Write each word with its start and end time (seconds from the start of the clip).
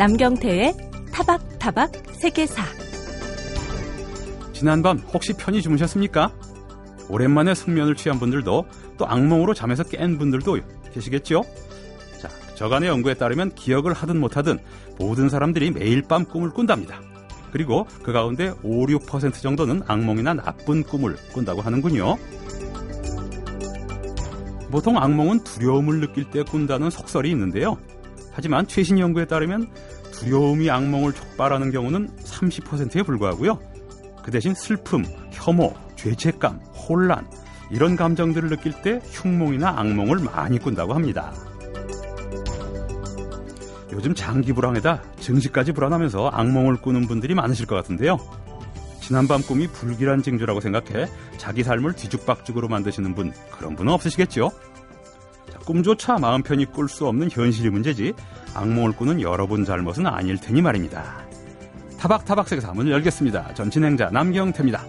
남경태의 0.00 0.74
타박타박 1.12 1.92
세계사 2.12 2.62
지난밤 4.54 4.96
혹시 5.12 5.34
편히 5.34 5.60
주무셨습니까? 5.60 6.32
오랜만에 7.10 7.54
숙면을 7.54 7.96
취한 7.96 8.18
분들도 8.18 8.64
또 8.96 9.06
악몽으로 9.06 9.52
잠에서 9.52 9.82
깬 9.82 10.16
분들도 10.16 10.56
계시겠죠? 10.94 11.42
자, 12.18 12.30
저간의 12.54 12.88
연구에 12.88 13.12
따르면 13.12 13.54
기억을 13.54 13.92
하든 13.92 14.18
못하든 14.18 14.60
모든 14.98 15.28
사람들이 15.28 15.70
매일 15.70 16.00
밤 16.00 16.24
꿈을 16.24 16.48
꾼답니다. 16.48 17.02
그리고 17.52 17.86
그 18.02 18.10
가운데 18.10 18.54
5, 18.62 18.86
6% 18.86 19.42
정도는 19.42 19.82
악몽이나 19.86 20.32
나쁜 20.32 20.82
꿈을 20.82 21.16
꾼다고 21.34 21.60
하는군요. 21.60 22.16
보통 24.70 24.96
악몽은 24.96 25.44
두려움을 25.44 26.00
느낄 26.00 26.30
때 26.30 26.42
꾼다는 26.42 26.88
속설이 26.88 27.28
있는데요. 27.32 27.76
하지만 28.40 28.66
최신 28.66 28.98
연구에 28.98 29.26
따르면 29.26 29.70
두려움이 30.12 30.70
악몽을 30.70 31.12
촉발하는 31.12 31.70
경우는 31.72 32.08
30%에 32.24 33.02
불과하고요. 33.02 33.58
그 34.22 34.30
대신 34.30 34.54
슬픔, 34.54 35.04
혐오, 35.30 35.74
죄책감, 35.96 36.58
혼란 36.88 37.28
이런 37.70 37.96
감정들을 37.96 38.48
느낄 38.48 38.72
때 38.80 38.98
흉몽이나 39.10 39.78
악몽을 39.78 40.20
많이 40.20 40.58
꾼다고 40.58 40.94
합니다. 40.94 41.34
요즘 43.92 44.14
장기 44.14 44.54
불황에다 44.54 45.02
증시까지 45.20 45.72
불안하면서 45.72 46.28
악몽을 46.28 46.76
꾸는 46.76 47.08
분들이 47.08 47.34
많으실 47.34 47.66
것 47.66 47.74
같은데요. 47.74 48.16
지난밤 49.02 49.42
꿈이 49.42 49.66
불길한 49.66 50.22
징조라고 50.22 50.60
생각해 50.60 51.08
자기 51.36 51.62
삶을 51.62 51.92
뒤죽박죽으로 51.92 52.68
만드시는 52.68 53.14
분 53.14 53.34
그런 53.50 53.76
분은 53.76 53.92
없으시겠죠? 53.92 54.50
꿈조차 55.70 56.18
마음 56.18 56.42
편히 56.42 56.64
꿀 56.64 56.88
수 56.88 57.06
없는 57.06 57.30
현실이 57.30 57.70
문제지 57.70 58.12
악몽을 58.56 58.90
꾸는 58.90 59.20
여러분 59.20 59.64
잘못은 59.64 60.04
아닐 60.04 60.36
테니 60.36 60.62
말입니다. 60.62 61.24
타박타박 61.96 62.48
세계사 62.48 62.72
문을 62.72 62.90
열겠습니다. 62.90 63.54
전 63.54 63.70
진행자 63.70 64.10
남경태입니다. 64.10 64.84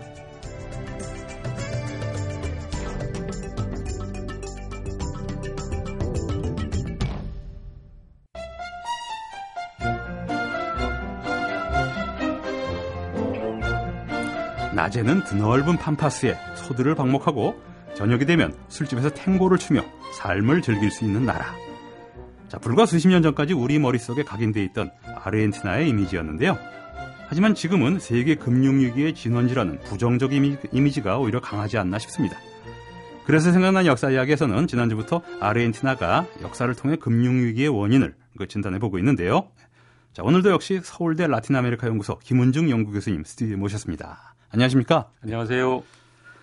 낮에는 14.73 15.25
드넓은 15.25 15.77
팜파스에 15.77 16.35
소들을 16.55 16.95
방목하고 16.95 17.53
저녁이 17.93 18.25
되면 18.25 18.57
술집에서 18.67 19.11
탱고를 19.11 19.59
추며 19.59 19.83
삶을 20.13 20.61
즐길 20.61 20.91
수 20.91 21.03
있는 21.05 21.25
나라. 21.25 21.55
자, 22.47 22.57
불과 22.57 22.85
수십 22.85 23.07
년 23.07 23.21
전까지 23.21 23.53
우리 23.53 23.79
머릿속에 23.79 24.23
각인돼 24.23 24.63
있던 24.65 24.91
아르헨티나의 25.23 25.89
이미지였는데요. 25.89 26.57
하지만 27.27 27.55
지금은 27.55 27.99
세계 27.99 28.35
금융위기의 28.35 29.15
진원지라는 29.15 29.79
부정적 29.85 30.31
이미지가 30.33 31.17
오히려 31.17 31.39
강하지 31.39 31.77
않나 31.77 31.97
싶습니다. 31.99 32.37
그래서 33.25 33.53
생각난 33.53 33.85
역사 33.85 34.09
이야기에서는 34.09 34.67
지난주부터 34.67 35.21
아르헨티나가 35.39 36.27
역사를 36.41 36.73
통해 36.75 36.97
금융위기의 36.97 37.69
원인을 37.69 38.15
그 38.37 38.47
진단해 38.47 38.79
보고 38.79 38.97
있는데요. 38.97 39.47
자, 40.11 40.23
오늘도 40.23 40.49
역시 40.51 40.81
서울대 40.83 41.25
라틴 41.27 41.55
아메리카 41.55 41.87
연구소 41.87 42.19
김은중 42.19 42.69
연구 42.69 42.91
교수님 42.91 43.23
스튜디오에 43.23 43.55
모셨습니다. 43.55 44.35
안녕하십니까? 44.49 45.09
안녕하세요. 45.23 45.83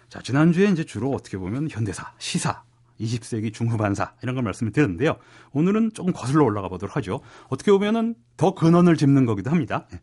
자, 0.08 0.22
지난주에 0.22 0.68
이제 0.68 0.84
주로 0.84 1.12
어떻게 1.12 1.36
보면 1.36 1.68
현대사, 1.70 2.12
시사, 2.16 2.62
20세기 3.00 3.52
중후반사 3.52 4.14
이런 4.22 4.34
걸 4.34 4.44
말씀을 4.44 4.72
드렸는데요. 4.72 5.16
오늘은 5.52 5.92
조금 5.94 6.12
거슬러 6.12 6.44
올라가 6.44 6.68
보도록 6.68 6.96
하죠. 6.96 7.20
어떻게 7.48 7.70
보면은 7.70 8.14
더 8.36 8.54
근원을 8.54 8.96
짚는 8.96 9.26
거기도 9.26 9.50
합니다. 9.50 9.86
예. 9.92 10.00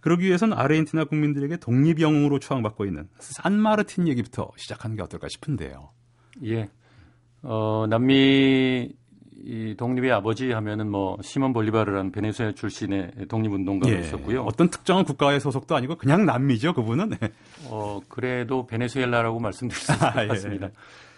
그러기 0.00 0.26
위해선 0.26 0.52
아르헨티나 0.52 1.04
국민들에게 1.04 1.56
독립 1.56 2.00
영웅으로 2.00 2.38
추앙받고 2.38 2.84
있는 2.84 3.08
산마르틴 3.18 4.08
얘기부터 4.08 4.50
시작하는 4.56 4.96
게 4.96 5.02
어떨까 5.02 5.28
싶은데요. 5.28 5.90
예. 6.44 6.68
어, 7.42 7.86
남미 7.88 8.92
이 9.44 9.74
독립의 9.76 10.10
아버지 10.12 10.50
하면은 10.50 10.90
뭐 10.90 11.18
시몬 11.22 11.52
볼리바르라는 11.52 12.10
베네수엘라 12.10 12.54
출신의 12.54 13.12
독립운동가가 13.28 13.94
예, 13.94 14.00
있었고요. 14.00 14.42
어떤 14.42 14.70
특정한 14.70 15.04
국가의 15.04 15.40
소속도 15.40 15.76
아니고 15.76 15.96
그냥 15.96 16.26
남미죠, 16.26 16.74
그분은. 16.74 17.10
네. 17.10 17.30
어 17.66 18.00
그래도 18.08 18.66
베네수엘라라고 18.66 19.38
말씀드릴 19.38 19.80
수 19.80 19.92
있을 19.92 19.98
것 20.00 20.06
아, 20.18 20.26
같습니다. 20.26 20.66
예. 20.66 20.72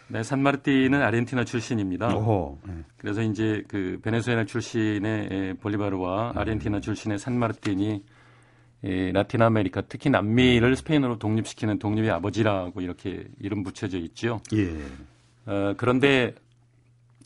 네, 0.08 0.22
산마르틴은 0.22 1.02
아르헨티나 1.02 1.44
출신입니다. 1.44 2.14
오호, 2.16 2.58
네. 2.66 2.72
그래서 2.96 3.22
이제 3.22 3.62
그 3.68 3.98
베네수엘라 4.02 4.46
출신의 4.46 5.56
볼리바르와 5.60 6.32
음. 6.32 6.38
아르헨티나 6.38 6.80
출신의 6.80 7.18
산마르틴이 7.18 8.02
예, 8.84 9.10
라틴 9.12 9.42
아메리카 9.42 9.82
특히 9.82 10.08
남미를 10.08 10.76
스페인으로 10.76 11.18
독립시키는 11.18 11.78
독립의 11.78 12.10
아버지라고 12.10 12.80
이렇게 12.80 13.24
이름 13.40 13.64
붙여져 13.64 13.98
있죠. 13.98 14.40
예. 14.54 14.70
어, 15.46 15.74
그런데 15.76 16.34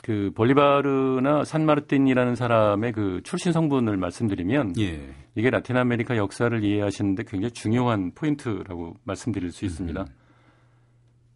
그 0.02 0.32
볼리바르나 0.34 1.44
산마르틴이라는 1.44 2.34
사람의 2.34 2.92
그 2.92 3.20
출신 3.22 3.52
성분을 3.52 3.96
말씀드리면 3.96 4.74
예. 4.80 5.00
이게 5.34 5.50
라틴 5.50 5.76
아메리카 5.76 6.16
역사를 6.16 6.64
이해하시는데 6.64 7.24
굉장히 7.28 7.52
중요한 7.52 8.12
포인트라고 8.14 8.96
말씀드릴 9.04 9.52
수 9.52 9.64
있습니다. 9.64 10.00
음. 10.00 10.21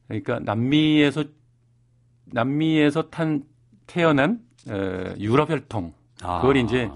그러니까 0.09 0.39
남미에서 0.41 1.25
남미에서 2.27 3.11
탄 3.11 3.45
태어난 3.87 4.41
에, 4.69 5.15
유럽 5.19 5.51
혈통 5.51 5.93
아. 6.23 6.41
그걸 6.41 6.57
이제 6.57 6.91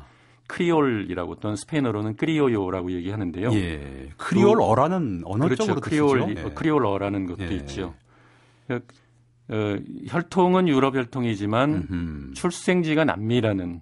크리올이라고 0.49 1.37
또는 1.37 1.57
스페인어로는 1.57 2.17
criollo라고 2.17 2.91
얘기하는데요. 2.93 3.53
예. 3.53 4.11
크리올어라는 4.17 5.23
언어적으로 5.25 5.81
그렇죠. 5.81 5.81
크리올 5.81 6.37
예. 6.37 6.43
크리올어라는 6.55 7.27
것도 7.27 7.45
예. 7.45 7.55
있죠. 7.57 7.95
어, 8.69 9.77
혈통은 10.09 10.69
유럽 10.69 10.97
혈통이지만 10.97 11.87
음흠. 11.91 12.35
출생지가 12.35 13.05
남미라는 13.05 13.81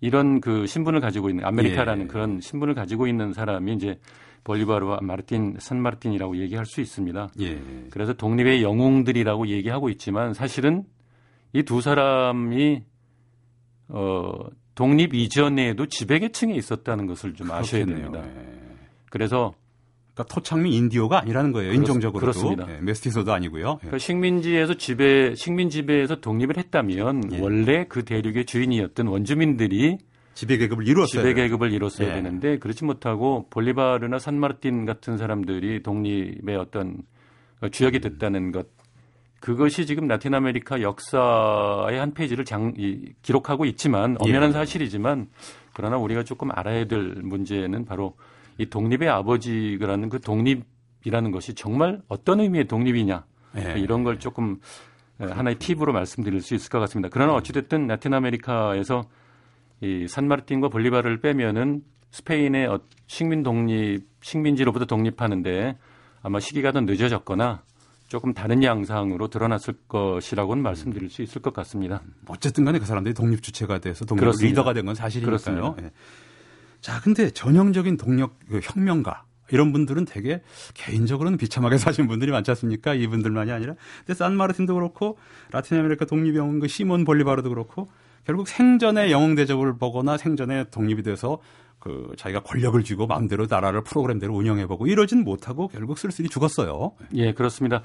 이런 0.00 0.40
그 0.40 0.66
신분을 0.66 1.00
가지고 1.00 1.30
있는 1.30 1.44
아메리카라는 1.44 2.04
예. 2.04 2.08
그런 2.08 2.40
신분을 2.40 2.74
가지고 2.74 3.06
있는 3.06 3.32
사람이 3.32 3.72
이제 3.74 3.98
볼리바르와 4.44 4.98
마르틴 5.02 5.56
산마르틴이라고 5.58 6.36
얘기할 6.38 6.66
수 6.66 6.80
있습니다. 6.80 7.30
예. 7.40 7.60
그래서 7.90 8.12
독립의 8.12 8.62
영웅들이라고 8.62 9.46
얘기하고 9.48 9.88
있지만 9.90 10.34
사실은 10.34 10.84
이 11.54 11.62
두 11.62 11.80
사람이 11.80 12.82
어 13.88 14.32
독립 14.74 15.14
이전에도 15.14 15.86
지배계층에 15.86 16.54
있었다는 16.54 17.06
것을 17.06 17.34
좀 17.34 17.50
아셔야 17.50 17.84
됩니다. 17.84 18.22
예. 18.24 18.46
그래서 19.10 19.52
그러니까 20.14 20.34
토착민 20.34 20.72
인디오가 20.72 21.20
아니라는 21.20 21.52
거예요. 21.52 21.72
인종적으로도. 21.72 22.20
그렇습니다. 22.20 22.66
예, 22.74 22.80
메스티소도 22.80 23.32
아니고요. 23.32 23.68
예. 23.74 23.76
그러니까 23.78 23.98
식민지에서 23.98 24.74
지배 24.74 25.34
식민 25.34 25.68
지배에서 25.70 26.20
독립을 26.20 26.56
했다면 26.56 27.32
예. 27.32 27.40
원래 27.40 27.84
그 27.88 28.04
대륙의 28.04 28.46
주인이었던 28.46 29.06
원주민들이 29.06 29.98
지배 30.34 30.56
계급을 30.56 30.86
이뤘어야 30.86 31.22
지배 31.22 31.34
계급을 31.34 31.72
이뤘어야 31.72 32.08
예. 32.08 32.14
되는데 32.14 32.58
그렇지 32.58 32.84
못하고 32.84 33.46
볼리바르나 33.50 34.18
산마르틴 34.18 34.86
같은 34.86 35.18
사람들이 35.18 35.82
독립의 35.82 36.56
어떤 36.56 37.02
주역이 37.70 38.00
됐다는 38.00 38.52
것 38.52 38.66
그것이 39.40 39.86
지금 39.86 40.06
라틴 40.06 40.34
아메리카 40.34 40.82
역사의 40.82 41.98
한 41.98 42.14
페이지를 42.14 42.44
장, 42.44 42.72
이, 42.76 43.12
기록하고 43.22 43.64
있지만 43.66 44.16
엄연한 44.20 44.50
예. 44.50 44.52
사실이지만 44.52 45.28
그러나 45.74 45.98
우리가 45.98 46.22
조금 46.22 46.50
알아야 46.52 46.86
될 46.86 47.00
문제는 47.22 47.84
바로 47.84 48.14
이 48.58 48.66
독립의 48.66 49.08
아버지라는 49.08 50.08
그 50.10 50.20
독립이라는 50.20 51.30
것이 51.32 51.54
정말 51.54 52.00
어떤 52.08 52.40
의미의 52.40 52.68
독립이냐 52.68 53.24
예. 53.58 53.80
이런 53.80 54.04
걸 54.04 54.18
조금 54.20 54.60
하나의 55.18 55.56
팁으로 55.58 55.92
말씀드릴 55.92 56.40
수 56.40 56.54
있을 56.54 56.70
것 56.70 56.78
같습니다. 56.80 57.08
그러나 57.12 57.34
어찌됐든 57.34 57.86
라틴 57.86 58.14
아메리카에서 58.14 59.02
이 59.82 60.06
산마르틴과 60.08 60.68
볼리바르를 60.68 61.20
빼면은 61.20 61.82
스페인의 62.12 62.66
어, 62.68 62.80
식민 63.06 63.42
독립 63.42 64.06
식민지로부터 64.22 64.84
독립하는데 64.86 65.76
아마 66.22 66.38
시기가 66.40 66.70
더 66.72 66.80
늦어졌거나 66.82 67.62
조금 68.06 68.32
다른 68.32 68.62
양상으로 68.62 69.28
드러났을 69.28 69.74
것이라고는 69.88 70.62
말씀드릴 70.62 71.10
수 71.10 71.22
있을 71.22 71.42
것 71.42 71.52
같습니다. 71.54 72.02
어쨌든 72.28 72.64
간에 72.64 72.78
그 72.78 72.84
사람들이 72.86 73.14
독립 73.14 73.42
주체가 73.42 73.78
돼서 73.78 74.04
독립 74.04 74.20
그렇습니다. 74.20 74.48
리더가 74.50 74.72
된 74.74 74.84
건 74.86 74.94
사실이니까요. 74.94 75.76
네. 75.80 75.90
자, 76.80 77.00
근데 77.00 77.30
전형적인 77.30 77.96
동력 77.96 78.38
그 78.48 78.60
혁명가 78.62 79.24
이런 79.50 79.72
분들은 79.72 80.04
되게 80.04 80.42
개인적으로는 80.74 81.38
비참하게 81.38 81.76
사신 81.78 82.06
분들이 82.06 82.30
많지 82.30 82.50
않습니까? 82.52 82.94
이분들만이 82.94 83.50
아니라. 83.50 83.74
근데 83.98 84.14
산마르틴도 84.14 84.74
그렇고 84.74 85.18
라틴 85.50 85.78
아메리카 85.78 86.04
독립영웅 86.04 86.60
그 86.60 86.68
시몬 86.68 87.04
볼리바르도 87.04 87.48
그렇고 87.48 87.90
결국 88.24 88.48
생전에 88.48 89.10
영웅 89.10 89.34
대접을 89.34 89.76
보거나 89.78 90.16
생전에 90.16 90.64
독립이 90.70 91.02
돼서 91.02 91.38
그 91.78 92.12
자기가 92.16 92.42
권력을 92.42 92.82
쥐고 92.84 93.08
마음대로 93.08 93.46
나라를 93.50 93.82
프로그램대로 93.82 94.34
운영해보고 94.34 94.86
이러진 94.86 95.24
못하고 95.24 95.66
결국 95.68 95.98
쓸쓸히 95.98 96.28
죽었어요. 96.28 96.92
예, 97.14 97.32
그렇습니다. 97.32 97.82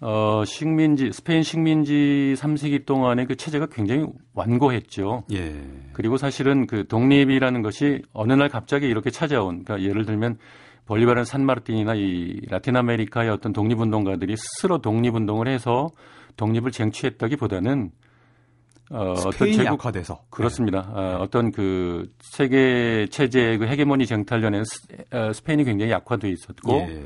어, 0.00 0.44
식민지, 0.44 1.12
스페인 1.12 1.42
식민지 1.42 2.34
3세기 2.36 2.86
동안의 2.86 3.26
그 3.26 3.36
체제가 3.36 3.66
굉장히 3.66 4.06
완고했죠. 4.34 5.24
예. 5.32 5.62
그리고 5.92 6.16
사실은 6.16 6.66
그 6.66 6.86
독립이라는 6.88 7.62
것이 7.62 8.02
어느 8.12 8.32
날 8.32 8.48
갑자기 8.48 8.86
이렇게 8.86 9.10
찾아온, 9.10 9.64
그러니까 9.64 9.88
예를 9.88 10.04
들면 10.04 10.38
볼리바르 10.86 11.24
산마르틴이나 11.24 11.94
이 11.94 12.40
라틴 12.48 12.76
아메리카의 12.76 13.30
어떤 13.30 13.52
독립운동가들이 13.52 14.36
스스로 14.36 14.78
독립운동을 14.78 15.46
해서 15.46 15.90
독립을 16.36 16.72
쟁취했다기 16.72 17.36
보다는 17.36 17.92
어, 18.92 19.12
어떤 19.12 19.52
제국 19.52 19.64
약화돼서 19.64 20.20
그렇습니다. 20.28 20.82
네. 20.94 21.00
어, 21.00 21.18
어떤 21.20 21.50
그 21.50 22.10
세계 22.20 23.06
체제의 23.10 23.58
그 23.58 23.66
헤게모니 23.66 24.06
쟁탈전에는 24.06 24.64
스, 24.64 24.86
어, 25.12 25.32
스페인이 25.32 25.64
굉장히 25.64 25.92
약화돼 25.92 26.28
있었고 26.28 26.72
예. 26.74 27.04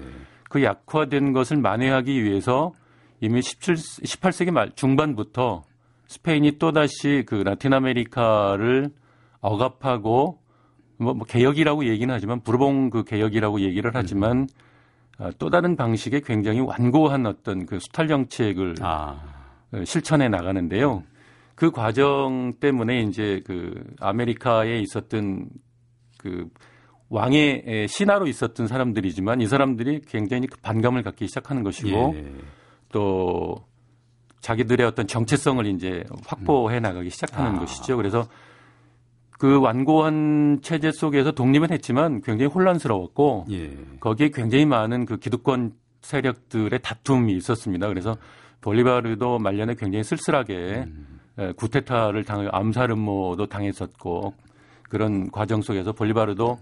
그 0.49 0.65
약화된 0.65 1.33
것을 1.33 1.59
만회하기 1.59 2.25
위해서 2.25 2.73
이미 3.21 3.41
17, 3.41 3.75
18세기 3.75 4.51
말 4.51 4.73
중반부터 4.75 5.63
스페인이 6.09 6.59
또다시 6.59 7.25
그 7.27 7.37
라틴 7.37 7.73
아메리카를 7.73 8.91
억압하고 9.41 10.39
뭐, 10.99 11.15
뭐 11.15 11.27
개혁이라고 11.27 11.87
얘기는 11.87 12.13
하지만 12.13 12.41
부르봉 12.41 12.91
그 12.91 13.05
개혁이라고 13.05 13.61
얘기를 13.61 13.91
하지만 13.95 14.39
음. 14.39 14.47
아, 15.19 15.31
또 15.39 15.51
다른 15.51 15.77
방식의 15.77 16.23
굉장히 16.23 16.61
완고한 16.61 17.27
어떤 17.27 17.65
그 17.65 17.79
수탈 17.79 18.09
정책을 18.09 18.75
아. 18.81 19.21
어, 19.73 19.85
실천해 19.85 20.29
나가는데요. 20.29 21.05
그 21.57 21.71
과정 21.71 22.53
때문에 22.61 23.01
이제 23.01 23.43
그 23.45 23.75
아메리카에 23.99 24.79
있었던 24.79 25.49
그 26.19 26.49
왕의 27.09 27.87
신하로 27.89 28.27
있었던 28.27 28.67
사람들이지만 28.67 29.41
이 29.41 29.47
사람들이 29.47 30.03
굉장히 30.07 30.47
그 30.49 30.59
반감을 30.61 31.03
갖기 31.03 31.27
시작하는 31.27 31.63
것이고 31.63 32.15
예. 32.15 32.33
또 32.93 33.57
자기들의 34.41 34.87
어떤 34.87 35.07
정체성을 35.07 35.67
이제 35.67 36.05
확보해 36.27 36.79
나가기 36.79 37.11
시작하는 37.11 37.57
아. 37.57 37.59
것이죠. 37.61 37.97
그래서 37.97 38.29
그 39.31 39.59
완고한 39.61 40.61
체제 40.63 40.91
속에서 40.91 41.33
독립은 41.33 41.71
했지만 41.71 42.21
굉장히 42.21 42.53
혼란스러웠고 42.53 43.47
예. 43.51 43.77
거기에 44.01 44.31
굉장히 44.31 44.67
많은 44.67 45.07
그 45.07 45.17
기득권 45.17 45.73
세력들의 46.03 46.79
다툼이 46.83 47.35
있었습니다. 47.35 47.89
그래서 47.89 48.17
볼리바르도 48.61 49.39
말년에 49.39 49.75
굉장히 49.75 50.05
쓸쓸하게 50.05 50.85
음. 50.87 51.16
구테타를 51.57 52.25
당해 52.25 52.49
암살 52.51 52.91
음모도 52.91 53.47
당했었고 53.47 54.35
그런 54.89 55.31
과정 55.31 55.61
속에서 55.63 55.93
볼리바르도 55.93 56.59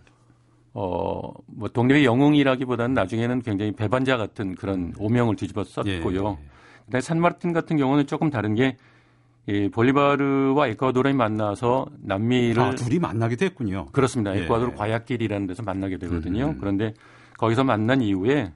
어, 0.75 1.33
뭐 1.47 1.69
독립의 1.69 2.05
영웅이라기보다는 2.05 2.95
나중에는 2.95 3.43
굉장히 3.43 3.73
배반자 3.73 4.17
같은 4.17 4.57
그런 4.57 4.93
오명을 4.99 5.37
뒤집어 5.37 5.63
썼고요. 5.63 6.39
예. 6.41 6.49
근데 6.85 7.01
산마르틴 7.01 7.53
같은 7.53 7.77
경우는 7.77 8.07
조금 8.07 8.29
다른 8.29 8.57
게이 8.57 9.71
볼리바르와 9.71 10.67
에콰도르이 10.69 11.13
만나서 11.13 11.87
남미를 12.03 12.61
아, 12.61 12.75
둘이 12.75 12.99
만나게 12.99 13.37
됐군요. 13.37 13.87
그렇습니다. 13.93 14.37
예. 14.37 14.43
에콰도르 14.43 14.75
과약길이라는 14.75 15.47
데서 15.47 15.63
만나게 15.63 15.97
되거든요. 15.99 16.47
음. 16.49 16.59
그런데 16.59 16.93
거기서 17.39 17.63
만난 17.63 18.03
이후에 18.03 18.53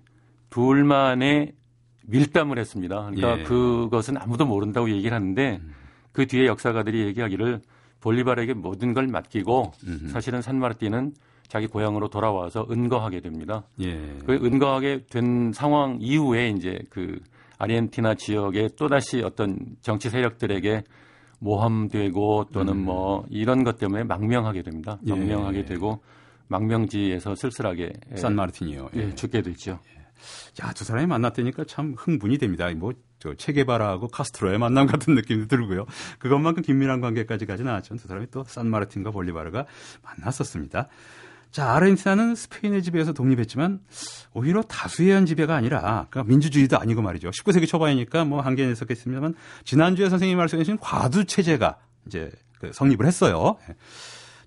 둘만의 0.51 1.53
밀담을 2.07 2.59
했습니다. 2.59 3.11
그러니까 3.15 3.39
예. 3.39 3.43
그것은 3.45 4.17
아무도 4.17 4.45
모른다고 4.45 4.91
얘기를 4.91 5.15
하는데 5.15 5.61
음. 5.63 5.75
그 6.19 6.27
뒤에 6.27 6.47
역사가들이 6.47 7.07
얘기하기를 7.07 7.61
볼리바르에게 8.01 8.55
모든 8.55 8.93
걸 8.93 9.07
맡기고 9.07 9.71
음. 9.87 10.09
사실은 10.09 10.43
산마르틴은 10.43 11.13
자기 11.47 11.69
고향으로 11.69 12.09
돌아와서 12.09 12.67
은거하게 12.69 13.21
됩니다. 13.21 13.63
예. 13.81 14.17
그 14.27 14.33
은거하게 14.33 15.05
된 15.09 15.53
상황 15.53 15.99
이후에 16.01 16.49
이제 16.49 16.81
그 16.91 17.21
아르헨티나 17.59 18.17
지역에 18.17 18.71
또다시 18.77 19.23
어떤 19.23 19.61
정치 19.81 20.11
세력들에게 20.11 20.83
모함되고 21.39 22.47
또는 22.53 22.73
음. 22.73 22.85
뭐 22.87 23.25
이런 23.31 23.63
것 23.63 23.79
때문에 23.79 24.03
망명하게 24.03 24.63
됩니다. 24.63 24.99
예. 25.07 25.11
망명하게 25.11 25.59
예. 25.59 25.65
되고 25.67 26.03
망명지에서 26.49 27.37
쓸쓸하게 27.37 27.93
산마르틴이요. 28.17 28.89
예, 28.97 29.15
죽게 29.15 29.43
되죠. 29.43 29.79
예. 29.95 29.99
야, 30.65 30.73
두 30.73 30.83
사람이 30.83 31.07
만났다니까 31.07 31.63
참 31.63 31.95
흥분이 31.97 32.39
됩니다. 32.39 32.69
뭐, 32.75 32.93
저, 33.19 33.35
체게바라하고 33.35 34.09
카스트로의 34.09 34.59
만남 34.59 34.87
같은 34.87 35.15
느낌도 35.15 35.49
들고요. 35.49 35.87
그것만큼 36.19 36.63
긴밀한 36.63 37.01
관계까지 37.01 37.47
가지는 37.47 37.71
않았지만 37.73 37.99
두 37.99 38.09
사람이 38.09 38.29
또 38.31 38.45
산마르틴과 38.45 39.11
볼리바르가 39.11 39.67
만났었습니다. 40.03 40.89
자, 41.51 41.73
아르헨티나는 41.75 42.35
스페인의 42.35 42.83
지배에서 42.83 43.13
독립했지만 43.13 43.81
오히려 44.35 44.63
다수의 44.63 45.25
지배가 45.27 45.55
아니라 45.55 46.07
그러니까 46.11 46.25
민주주의도 46.25 46.79
아니고 46.79 47.03
말이죠. 47.03 47.31
19세기 47.31 47.67
초반이니까 47.67 48.25
뭐 48.25 48.41
한계는 48.41 48.73
있었겠습니다만 48.73 49.35
지난주에 49.65 50.11
선생님이 50.11 50.37
말씀해 50.37 50.63
주신 50.63 50.79
과두 50.79 51.25
체제가 51.25 51.79
이제 52.07 52.31
그 52.61 52.73
성립을 52.73 53.07
했어요. 53.07 53.57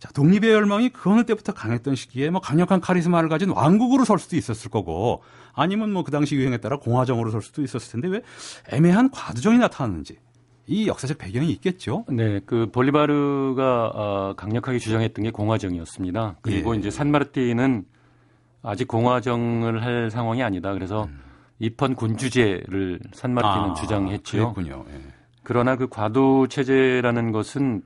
예. 0.01 0.07
자, 0.07 0.09
독립의 0.13 0.51
열망이 0.51 0.89
그 0.89 1.11
어느 1.11 1.23
때부터 1.23 1.53
강했던 1.53 1.95
시기에 1.95 2.29
뭐 2.31 2.41
강력한 2.41 2.81
카리스마를 2.81 3.29
가진 3.29 3.49
왕국으로 3.49 4.03
설 4.03 4.17
수도 4.19 4.35
있었을 4.35 4.71
거고 4.71 5.21
아니면 5.53 5.93
뭐 5.93 6.03
그 6.03 6.11
당시 6.11 6.35
유행에 6.35 6.57
따라 6.57 6.77
공화정으로 6.77 7.29
설 7.29 7.41
수도 7.41 7.61
있었을 7.61 8.01
텐데 8.01 8.07
왜 8.07 8.21
애매한 8.71 9.11
과두정이 9.11 9.57
나타났는지 9.59 10.17
이 10.67 10.87
역사적 10.87 11.17
배경이 11.17 11.51
있겠죠. 11.51 12.05
네, 12.09 12.39
그 12.45 12.69
볼리바르가 12.71 13.91
어, 13.93 14.33
강력하게 14.35 14.79
주장했던 14.79 15.23
게 15.23 15.31
공화정이었습니다. 15.31 16.37
그리고 16.41 16.75
예. 16.75 16.79
이제 16.79 16.89
산마르티는 16.89 17.85
아직 18.63 18.87
공화정을 18.87 19.83
할 19.83 20.09
상황이 20.11 20.43
아니다. 20.43 20.73
그래서 20.73 21.05
음. 21.05 21.19
입헌 21.59 21.95
군주제를 21.95 22.99
산마르티는 23.13 23.69
아, 23.69 23.73
주장했지요. 23.73 24.53
그랬군요. 24.53 24.85
예. 24.89 25.01
그러나 25.43 25.75
그 25.75 25.87
과도 25.87 26.47
체제라는 26.47 27.31
것은 27.31 27.83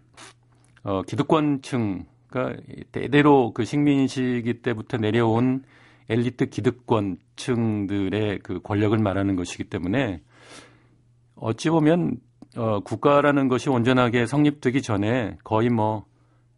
어, 0.86 1.02
기득권층, 1.02 2.06
그러니까 2.28 2.62
대대로 2.92 3.52
그 3.54 3.66
식민 3.66 4.08
시기 4.08 4.62
때부터 4.62 4.98
내려온 4.98 5.64
엘리트 6.10 6.46
기득권층들의 6.50 8.40
그 8.44 8.62
권력을 8.62 8.96
말하는 8.96 9.36
것이기 9.36 9.64
때문에 9.64 10.22
어찌 11.36 11.72
보면 11.72 12.18
어, 12.56 12.82
국가라는 12.82 13.48
것이 13.48 13.70
온전하게 13.70 14.28
성립되기 14.28 14.84
전에 14.84 15.38
거의 15.44 15.70
뭐 15.70 16.06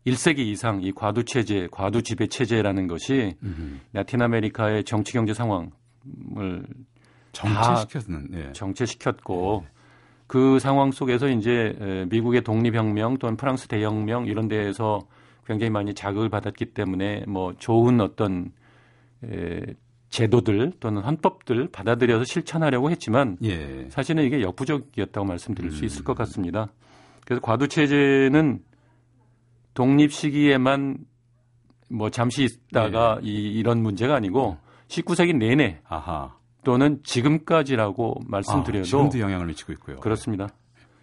1세기 0.06 0.40
이상 0.40 0.82
이 0.84 0.92
과도 0.92 1.24
체제, 1.24 1.70
과도 1.72 2.02
지배 2.02 2.28
체제라는 2.28 2.88
것이 2.88 3.36
음흠. 3.42 3.80
라틴 3.94 4.22
아메리카의 4.22 4.84
정치 4.84 5.14
경제 5.14 5.34
상황을 5.34 5.72
정체시켰는 7.32 8.28
네. 8.30 8.52
정체시켰고 8.52 9.64
네. 9.66 9.77
그 10.28 10.60
상황 10.60 10.92
속에서 10.92 11.30
이제 11.30 12.06
미국의 12.10 12.42
독립혁명 12.42 13.18
또는 13.18 13.38
프랑스 13.38 13.68
대혁명 13.68 14.26
이런 14.28 14.48
데에서 14.48 15.00
굉장히 15.46 15.70
많이 15.72 15.94
자극을 15.94 16.30
받았기 16.30 16.66
때문에 16.74 17.24
뭐 17.28 17.54
좋은 17.58 18.02
어떤 18.02 18.52
제도들 20.10 20.74
또는 20.80 21.02
헌법들 21.02 21.70
받아들여서 21.72 22.24
실천하려고 22.26 22.90
했지만 22.92 23.38
예. 23.44 23.88
사실은 23.90 24.24
이게 24.24 24.42
역부족이었다고 24.42 25.26
말씀드릴 25.26 25.72
음. 25.72 25.76
수 25.76 25.86
있을 25.86 26.04
것 26.04 26.16
같습니다. 26.18 26.68
그래서 27.26 27.42
과도 27.42 27.68
체제는 27.68 28.60
독립 29.74 30.14
시기에만 30.14 30.98
뭐 31.90 32.10
잠시 32.10 32.46
있다가 32.46 33.20
예. 33.24 33.28
이, 33.28 33.52
이런 33.60 33.82
문제가 33.82 34.16
아니고 34.16 34.58
19세기 34.88 35.36
내내 35.36 35.82
아하. 35.88 36.36
또는 36.64 37.00
지금까지라고 37.04 38.22
말씀드려도 38.28 38.80
아, 38.80 38.84
지금도 38.84 39.20
영향을 39.20 39.48
미치고 39.48 39.72
있고요. 39.74 39.98
그렇습니다. 39.98 40.50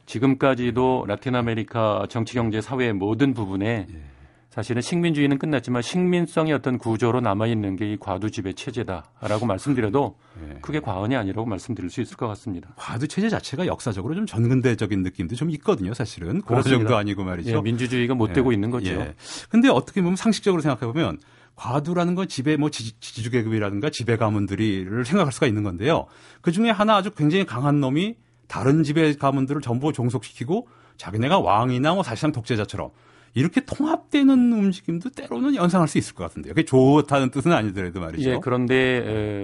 지금까지도 0.07 1.05
라틴 1.09 1.35
아메리카 1.35 2.07
정치 2.11 2.35
경제 2.35 2.61
사회의 2.61 2.93
모든 2.93 3.33
부분에 3.35 3.87
예. 3.91 4.03
사실은 4.51 4.83
식민주의는 4.83 5.39
끝났지만 5.39 5.83
식민성의 5.83 6.53
어떤 6.53 6.79
구조로 6.79 7.21
남아 7.21 7.49
있는 7.49 7.75
게 7.75 7.85
이 7.91 7.97
과두 7.99 8.29
지배 8.29 8.53
체제다라고 8.53 9.47
말씀드려도 9.47 10.17
네. 10.41 10.59
크게 10.61 10.79
과언이 10.79 11.17
아니라고 11.17 11.45
말씀드릴 11.49 11.91
수 11.91 12.01
있을 12.01 12.17
것 12.17 12.29
같습니다. 12.29 12.73
과두 12.77 13.09
체제 13.09 13.29
자체가 13.29 13.67
역사적으로 13.67 14.15
좀 14.15 14.27
전근대적인 14.27 15.03
느낌도 15.03 15.35
좀 15.35 15.51
있거든요, 15.51 15.93
사실은. 15.93 16.41
고정도 16.43 16.97
아니고 16.97 17.25
말이죠. 17.25 17.57
예, 17.57 17.61
민주주의가 17.61 18.15
못 18.15 18.33
되고 18.33 18.53
예. 18.53 18.55
있는 18.55 18.71
거죠. 18.71 18.93
예. 18.93 19.15
근데 19.49 19.69
어떻게 19.69 20.01
보면 20.03 20.15
상식적으로 20.15 20.63
생각해 20.63 20.87
보면 20.93 21.19
과두라는 21.57 22.15
건 22.15 22.29
지배 22.29 22.57
뭐 22.57 22.71
지, 22.71 22.99
주 23.01 23.31
계급이라든가 23.31 23.91
지배 23.91 24.17
가문들이를 24.17 25.05
생각할 25.05 25.33
수가 25.33 25.47
있는 25.47 25.63
건데요. 25.63 26.07
그 26.41 26.53
중에 26.53 26.71
하나 26.71 26.97
아주 26.97 27.11
굉장히 27.13 27.45
강한 27.47 27.81
놈이 27.81 28.17
다른 28.49 28.83
지배 28.83 29.15
가문들을 29.15 29.61
전부 29.63 29.93
종속시키고 29.93 30.69
자기네가 30.97 31.39
왕이나 31.41 31.95
뭐 31.95 32.03
사실상 32.03 32.33
독재자처럼 32.33 32.91
이렇게 33.37 33.61
통합되는 33.65 34.53
움직임도 34.53 35.11
때로는 35.11 35.57
연상할 35.57 35.89
수 35.89 35.99
있을 35.99 36.15
것 36.15 36.23
같은데요. 36.23 36.55
그게 36.55 36.65
좋다는 36.65 37.31
뜻은 37.31 37.51
아니더라도 37.53 37.99
말이죠. 38.01 38.31
예, 38.31 38.39
그런데 38.41 38.77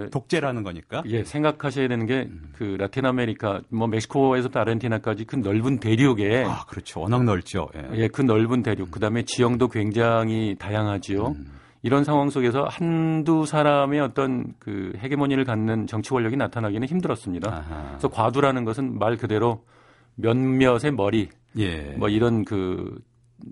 에, 0.04 0.10
독재라는 0.10 0.62
거니까. 0.62 1.02
예, 1.06 1.24
생각하셔야 1.24 1.88
되는 1.88 2.06
게그 2.06 2.28
음. 2.60 2.76
라틴 2.76 3.04
아메리카, 3.06 3.62
뭐 3.68 3.88
멕시코에서부터 3.88 4.60
아르헨티나까지 4.60 5.24
큰 5.24 5.40
넓은 5.40 5.80
대륙에 5.80 6.44
아, 6.44 6.64
그렇죠. 6.66 7.00
워낙 7.00 7.24
넓죠. 7.24 7.68
예, 7.74 8.02
예 8.04 8.08
그 8.08 8.22
넓은 8.22 8.62
대륙. 8.62 8.92
그다음에 8.92 9.24
지형도 9.24 9.66
굉장히 9.68 10.54
다양하지요. 10.60 11.26
음. 11.28 11.46
이런 11.82 12.04
상황 12.04 12.28
속에서 12.28 12.66
한두 12.68 13.46
사람의 13.46 14.00
어떤 14.00 14.54
그 14.58 14.92
헤게모니를 14.98 15.44
갖는 15.44 15.86
정치 15.86 16.10
권력이 16.10 16.36
나타나기는 16.36 16.86
힘들었습니다. 16.86 17.50
아하. 17.50 17.88
그래서 17.88 18.08
과두라는 18.08 18.64
것은 18.64 18.98
말 18.98 19.16
그대로 19.16 19.64
몇몇의 20.16 20.92
머리, 20.94 21.28
예. 21.58 21.94
뭐 21.98 22.08
이런 22.08 22.44
그 22.44 22.98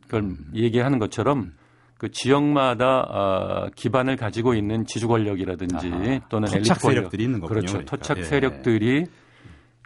그걸 0.03 0.25
음. 0.25 0.37
얘기하는 0.55 0.99
것처럼 0.99 1.53
그 1.97 2.11
지역마다 2.11 3.01
어, 3.01 3.71
기반을 3.75 4.17
가지고 4.17 4.55
있는 4.55 4.85
지주 4.85 5.09
권력이라든지 5.09 5.91
아하. 5.91 6.21
또는 6.29 6.49
엘리트 6.53 6.75
세력들이 6.75 7.25
있는 7.25 7.41
거군요. 7.41 7.61
그렇죠. 7.61 7.73
그러니까. 7.73 7.97
토착 7.97 8.19
예. 8.19 8.23
세력들이 8.25 9.07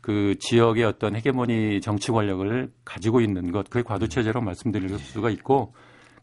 그 0.02 0.34
지역의 0.40 0.84
어떤 0.84 1.14
헤게모니 1.14 1.80
정치 1.80 2.10
권력을 2.10 2.70
가지고 2.84 3.20
있는 3.20 3.52
것, 3.52 3.70
그게 3.70 3.84
과도 3.84 4.08
체제라고 4.08 4.44
말씀드릴 4.44 4.98
수가 4.98 5.30
있고 5.30 5.74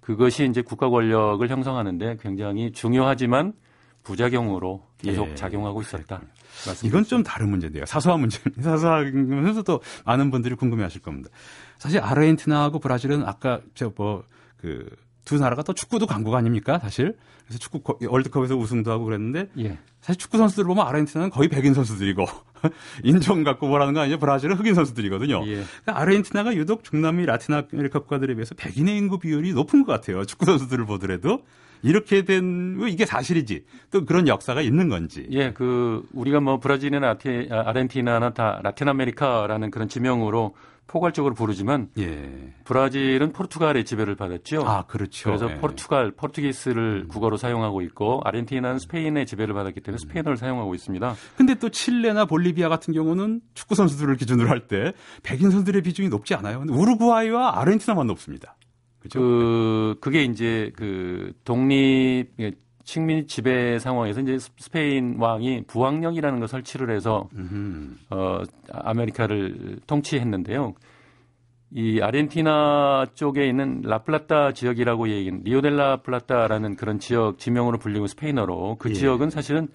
그것이 0.10 0.48
이제 0.50 0.63
국가 0.63 0.89
권력을 0.89 1.48
형성하는데 1.48 2.18
굉장히 2.20 2.72
중요하지만 2.72 3.54
부작용으로 4.01 4.84
계속 4.98 5.30
예. 5.30 5.36
작용하고 5.36 5.84
있었다. 5.84 6.20
이건 6.84 7.04
좀 7.04 7.22
다른 7.22 7.51
문제인데요. 7.51 7.86
사소한 7.86 8.22
문제. 8.22 8.39
사소하면서도 8.60 9.82
많은 10.06 10.32
분들이 10.32 10.56
궁금해하실 10.56 11.04
겁니다. 11.04 11.30
사실 11.78 12.00
아르헨티나하고 12.00 12.80
브라질은 12.80 13.24
아까 13.24 13.62
저뭐그 13.75 14.89
두 15.25 15.38
나라가 15.38 15.62
또 15.62 15.74
축구도 15.74 16.08
강국 16.08 16.34
아닙니까 16.34 16.80
사실 16.80 17.16
그래서 17.46 17.60
축구 17.60 17.84
월드컵에서 18.04 18.56
우승도 18.56 18.89
하고 18.92 19.06
그랬는데 19.06 19.50
예. 19.60 19.78
사실 20.01 20.18
축구 20.18 20.39
선수들 20.39 20.63
보면 20.63 20.88
아르헨티나는 20.88 21.30
거의 21.30 21.50
백인 21.50 21.75
선수들이고 21.75 22.25
인종 23.04 23.44
갖고 23.44 23.68
뭐라는 23.68 23.94
거 23.94 24.01
아니에요 24.01 24.20
브라질은 24.20 24.56
흑인 24.58 24.74
선수들이거든요. 24.75 25.42
예. 25.48 25.54
그러니까 25.84 26.00
아르헨티나가 26.01 26.56
유독 26.56 26.84
중남미 26.84 27.25
라틴 27.25 27.56
아메리카 27.56 28.00
국가들에 28.00 28.34
비해서 28.36 28.56
백인의 28.56 28.98
인구 28.98 29.20
비율이 29.20 29.54
높은 29.54 29.84
것 29.84 29.92
같아요. 29.92 30.25
축구 30.25 30.46
선수들을 30.46 30.86
보더라도. 30.86 31.44
이렇게 31.82 32.24
된 32.25 32.78
이게 32.89 33.06
사실이지. 33.06 33.63
또 33.92 34.04
그런 34.04 34.28
역사가 34.28 34.62
있는 34.62 34.89
건지. 34.89 35.25
예 35.32 35.51
그 35.54 36.04
우리가 36.13 36.42
뭐 36.42 36.60
브라질이나 36.60 37.18
아르헨티나나 37.50 38.32
다 38.32 38.60
라틴 38.63 38.89
아메리카라는 38.89 39.72
그런 39.72 39.88
지명으로 39.88 40.56
포괄적으로 40.89 41.36
부르지만 41.36 41.89
예. 42.00 42.53
브라질은 42.65 43.31
포르투갈의 43.31 43.86
지배를 43.86 44.15
받았죠. 44.15 44.63
아, 44.65 44.84
그렇죠. 44.88 45.29
그래서 45.29 45.50
예. 45.51 45.55
포르투갈, 45.58 46.12
Portuguese를 46.12 47.04
음. 47.05 47.08
국어로 47.08 47.38
사용하고 47.38 47.81
있고 47.84 48.22
아르헨티나는 48.25 48.79
스페인의 48.79 49.25
지배를 49.27 49.53
받았기 49.53 49.81
때문에 49.81 50.00
스페인어를 50.00 50.34
음. 50.34 50.38
사용하고 50.38 50.74
있습니다. 50.75 51.15
근데 51.38 51.55
또 51.55 51.69
칠레나 51.69 52.25
볼리비아 52.25 52.69
같은 52.69 52.93
경우는 52.93 53.41
축구 53.53 53.75
선수들을 53.75 54.17
기준으로 54.17 54.50
할 54.50 54.60
때 54.67 54.91
백인 55.24 55.51
선수들의 55.51 55.81
비중이 55.84 56.10
높지 56.10 56.36
않아요. 56.36 56.63
우루과이와 56.67 57.60
아르헨티나만 57.60 58.05
높습니다. 58.08 58.58
그죠? 59.00 59.19
그 59.19 59.96
그게 60.01 60.24
이제 60.24 60.72
그 60.75 61.31
독립 61.46 62.27
식민 62.89 63.27
지배 63.27 63.77
상황에서 63.77 64.22
이제 64.22 64.39
스페인 64.58 65.17
왕이 65.19 65.65
부왕령이라는 65.67 66.39
걸 66.39 66.48
설치를 66.48 66.89
해서 66.89 67.29
어 68.10 68.41
아메리카를 68.72 69.81
통치했는데요. 69.86 70.74
이 71.69 72.01
아르헨티나 72.01 73.05
쪽에 73.13 73.48
있는 73.48 73.81
라플라타 73.84 74.53
지역이라고 74.53 75.08
얘기는 75.10 75.39
리오델라 75.43 75.98
플라타라는 75.98 76.77
그런 76.77 76.98
지역 76.98 77.38
지명으로 77.38 77.77
불리고 77.77 78.08
스페인어로 78.08 78.77
그 78.79 78.89
예. 78.89 78.93
지역은 78.93 79.29
사실은 79.29 79.67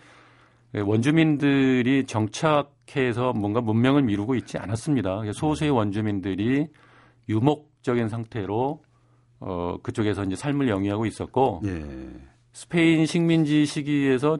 원주민들이 0.74 2.06
정착해서 2.06 3.32
뭔가 3.32 3.60
문명을 3.60 4.02
미루고 4.02 4.34
있지 4.34 4.58
않았습니다. 4.58 5.20
소수의 5.32 5.70
원주민들이 5.70 6.66
유목적인 7.28 8.08
상태로 8.08 8.82
어 9.38 9.76
그쪽에서 9.84 10.24
이제 10.24 10.34
삶을 10.34 10.68
영위하고 10.68 11.06
있었고 11.06 11.62
예. 11.66 12.33
스페인 12.54 13.04
식민지 13.04 13.66
시기에서 13.66 14.38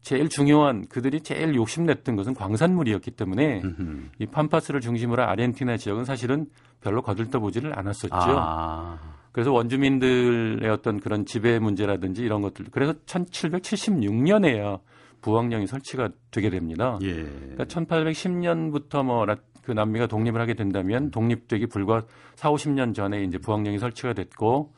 제일 0.00 0.28
중요한 0.28 0.86
그들이 0.86 1.20
제일 1.20 1.54
욕심냈던 1.54 2.16
것은 2.16 2.32
광산물이었기 2.32 3.10
때문에 3.10 3.60
음흠. 3.62 3.98
이 4.20 4.26
판파스를 4.26 4.80
중심으로 4.80 5.22
아르헨티나 5.22 5.76
지역은 5.76 6.04
사실은 6.04 6.46
별로 6.80 7.02
거들떠보지를 7.02 7.78
않았었죠. 7.78 8.14
아. 8.14 8.98
그래서 9.32 9.52
원주민들의 9.52 10.70
어떤 10.70 11.00
그런 11.00 11.26
지배 11.26 11.58
문제라든지 11.58 12.22
이런 12.22 12.40
것들 12.40 12.66
그래서 12.70 12.94
1776년에야 13.04 14.80
부왕령이 15.20 15.66
설치가 15.66 16.08
되게 16.30 16.48
됩니다. 16.48 16.98
예. 17.02 17.12
그러니까 17.12 17.64
1810년부터 17.64 19.04
뭐 19.04 19.26
그 19.66 19.72
남미가 19.72 20.06
독립을 20.06 20.40
하게 20.40 20.54
된다면 20.54 21.10
독립되기 21.10 21.66
불과 21.66 22.04
4, 22.36 22.52
50년 22.52 22.94
전에 22.94 23.24
이제 23.24 23.36
부왕령이 23.36 23.80
설치가 23.80 24.12
됐고 24.12 24.72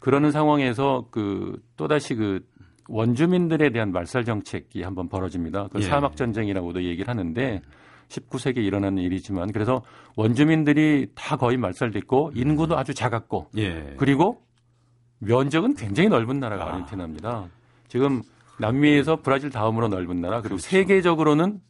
그러는 0.00 0.32
상황에서 0.32 1.06
그 1.10 1.62
또다시 1.76 2.14
그 2.14 2.40
원주민들에 2.88 3.70
대한 3.70 3.92
말살 3.92 4.24
정책이 4.24 4.82
한번 4.82 5.08
벌어집니다. 5.08 5.68
그 5.68 5.78
예. 5.78 5.82
사막 5.82 6.16
전쟁이라고도 6.16 6.82
얘기를 6.82 7.08
하는데 7.08 7.62
19세기에 8.08 8.58
일어나는 8.58 9.00
일이지만 9.02 9.52
그래서 9.52 9.82
원주민들이 10.16 11.06
다 11.14 11.36
거의 11.36 11.56
말살됐고 11.56 12.32
인구도 12.34 12.76
아주 12.76 12.92
작았고 12.92 13.50
예. 13.58 13.94
그리고 13.96 14.42
면적은 15.20 15.74
굉장히 15.74 16.08
넓은 16.08 16.40
나라가 16.40 16.64
아. 16.64 16.68
아르헨티나입니다. 16.70 17.46
지금 17.86 18.22
남미에서 18.58 19.20
브라질 19.22 19.50
다음으로 19.50 19.88
넓은 19.88 20.20
나라 20.20 20.40
그리고 20.40 20.56
그렇죠. 20.56 20.68
세계적으로는 20.68 21.60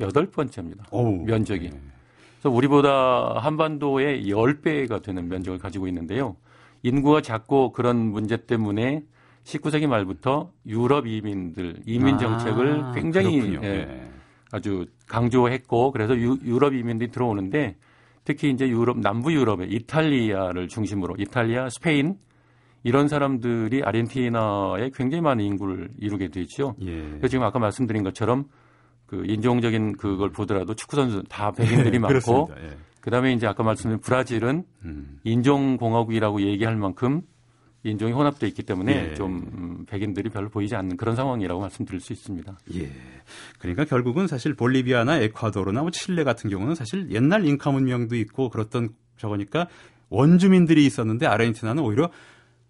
여덟 0.00 0.26
번째입니다. 0.26 0.84
오우. 0.90 1.24
면적이. 1.24 1.66
예. 1.66 1.70
그래서 1.70 2.54
우리보다 2.54 3.38
한반도의 3.38 4.24
10배가 4.26 5.02
되는 5.02 5.28
면적을 5.28 5.58
가지고 5.58 5.88
있는데요. 5.88 6.36
인구가 6.82 7.20
작고 7.20 7.72
그런 7.72 7.96
문제 8.10 8.36
때문에 8.36 9.02
19세기 9.44 9.86
말부터 9.86 10.52
유럽 10.66 11.06
이민들 11.06 11.80
이민 11.86 12.18
정책을 12.18 12.84
아, 12.84 12.92
굉장히 12.92 13.54
예, 13.54 13.58
네. 13.58 14.10
아주 14.52 14.86
강조했고 15.08 15.92
그래서 15.92 16.16
유, 16.16 16.38
유럽 16.44 16.74
이민들이 16.74 17.10
들어오는데 17.10 17.76
특히 18.24 18.50
이제 18.50 18.68
유럽 18.68 18.98
남부 18.98 19.32
유럽에 19.32 19.66
이탈리아를 19.66 20.68
중심으로 20.68 21.16
이탈리아, 21.18 21.68
스페인 21.68 22.16
이런 22.82 23.08
사람들이 23.08 23.82
아르헨티나에 23.82 24.90
굉장히 24.94 25.20
많은 25.22 25.44
인구를 25.44 25.90
이루게 25.98 26.28
되죠. 26.28 26.74
예. 26.82 27.02
그래서 27.08 27.28
지금 27.28 27.44
아까 27.44 27.58
말씀드린 27.58 28.02
것처럼 28.02 28.44
그 29.06 29.24
인종적인 29.26 29.96
그걸 29.96 30.30
보더라도 30.30 30.74
축구 30.74 30.96
선수 30.96 31.22
다 31.28 31.50
백인들이 31.56 31.98
많고 31.98 32.50
예. 32.62 32.76
그다음에 33.00 33.32
이제 33.32 33.46
아까 33.46 33.62
말씀드린 33.62 34.00
브라질은 34.00 34.64
음. 34.84 35.20
인종공화국이라고 35.24 36.42
얘기할 36.42 36.76
만큼 36.76 37.22
인종이 37.82 38.12
혼합돼 38.12 38.46
있기 38.48 38.62
때문에 38.62 39.10
예. 39.12 39.14
좀 39.14 39.36
음, 39.54 39.86
백인들이 39.86 40.28
별로 40.28 40.50
보이지 40.50 40.76
않는 40.76 40.98
그런 40.98 41.16
상황이라고 41.16 41.60
말씀드릴 41.62 42.00
수 42.00 42.12
있습니다. 42.12 42.58
예. 42.74 42.90
그러니까 43.58 43.84
결국은 43.84 44.26
사실 44.26 44.54
볼리비아나 44.54 45.18
에콰도르나 45.18 45.80
뭐 45.80 45.90
칠레 45.90 46.24
같은 46.24 46.50
경우는 46.50 46.74
사실 46.74 47.10
옛날 47.10 47.46
잉카 47.46 47.70
문명도 47.70 48.16
있고 48.16 48.50
그렇던 48.50 48.90
저거니까 49.16 49.66
원주민들이 50.10 50.84
있었는데 50.84 51.26
아르헨티나는 51.26 51.82
오히려 51.82 52.10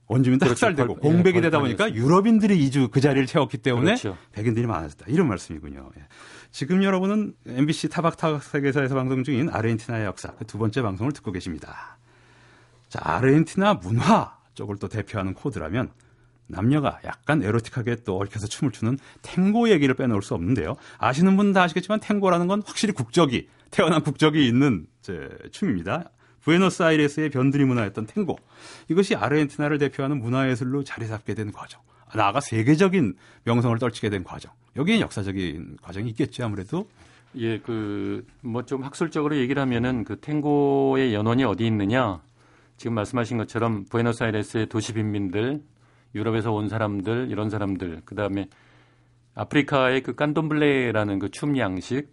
원주민도 0.06 0.46
그렇죠. 0.46 0.66
학살되고 0.66 0.96
예, 0.96 1.08
공백이 1.08 1.40
되다 1.40 1.58
보니까 1.58 1.92
유럽인들이 1.92 2.58
이주 2.64 2.88
그 2.88 3.00
자리를 3.00 3.26
채웠기 3.26 3.58
때문에 3.58 3.84
그렇죠. 3.84 4.16
백인들이 4.32 4.66
많아졌다. 4.66 5.06
이런 5.08 5.28
말씀이군요. 5.28 5.90
예. 5.96 6.02
지금 6.50 6.82
여러분은 6.82 7.34
MBC 7.46 7.88
타박타박 7.90 8.42
세계사에서 8.42 8.94
방송 8.94 9.22
중인 9.22 9.50
아르헨티나의 9.50 10.04
역사 10.04 10.32
그 10.32 10.44
두 10.44 10.58
번째 10.58 10.82
방송을 10.82 11.12
듣고 11.12 11.30
계십니다. 11.32 11.96
자, 12.88 13.00
아르헨티나 13.02 13.74
문화 13.74 14.36
쪽을 14.54 14.76
또 14.78 14.88
대표하는 14.88 15.34
코드라면 15.34 15.92
남녀가 16.48 16.98
약간 17.04 17.42
에로틱하게 17.44 18.02
또 18.04 18.18
얽혀서 18.18 18.48
춤을 18.48 18.72
추는 18.72 18.98
탱고 19.22 19.68
얘기를 19.68 19.94
빼놓을 19.94 20.22
수 20.22 20.34
없는데요. 20.34 20.74
아시는 20.98 21.36
분다 21.36 21.62
아시겠지만 21.62 22.00
탱고라는 22.00 22.48
건 22.48 22.62
확실히 22.66 22.92
국적이 22.92 23.48
태어난 23.70 24.02
국적이 24.02 24.48
있는 24.48 24.86
제 25.00 25.28
춤입니다. 25.52 26.10
부에노스아이레스의 26.40 27.30
변두리 27.30 27.64
문화였던 27.64 28.06
탱고. 28.06 28.38
이것이 28.88 29.14
아르헨티나를 29.14 29.78
대표하는 29.78 30.18
문화예술로 30.18 30.82
자리 30.82 31.06
잡게 31.06 31.34
된 31.34 31.52
과정. 31.52 31.80
나아가 32.14 32.40
세계적인 32.40 33.14
명성을 33.44 33.78
떨치게 33.78 34.10
된 34.10 34.24
과정. 34.24 34.52
여기에 34.76 35.00
역사적인 35.00 35.78
과정이 35.82 36.10
있겠지 36.10 36.42
아무래도. 36.42 36.88
예, 37.36 37.58
그 37.60 38.24
뭐 38.42 38.62
좀 38.64 38.82
학술적으로 38.82 39.36
얘기를 39.36 39.60
하면은 39.62 40.04
그 40.04 40.18
탱고의 40.20 41.14
연원이 41.14 41.44
어디 41.44 41.66
있느냐? 41.66 42.20
지금 42.76 42.94
말씀하신 42.94 43.38
것처럼 43.38 43.84
부에노스아이레스의 43.90 44.66
도시 44.68 44.94
빈민들, 44.94 45.60
유럽에서 46.14 46.50
온 46.52 46.68
사람들, 46.68 47.28
이런 47.30 47.50
사람들, 47.50 48.02
그다음에 48.04 48.48
아프리카의 49.34 50.02
그 50.02 50.14
candomblé라는 50.14 51.18
그 51.20 51.28
춤 51.30 51.56
양식 51.58 52.08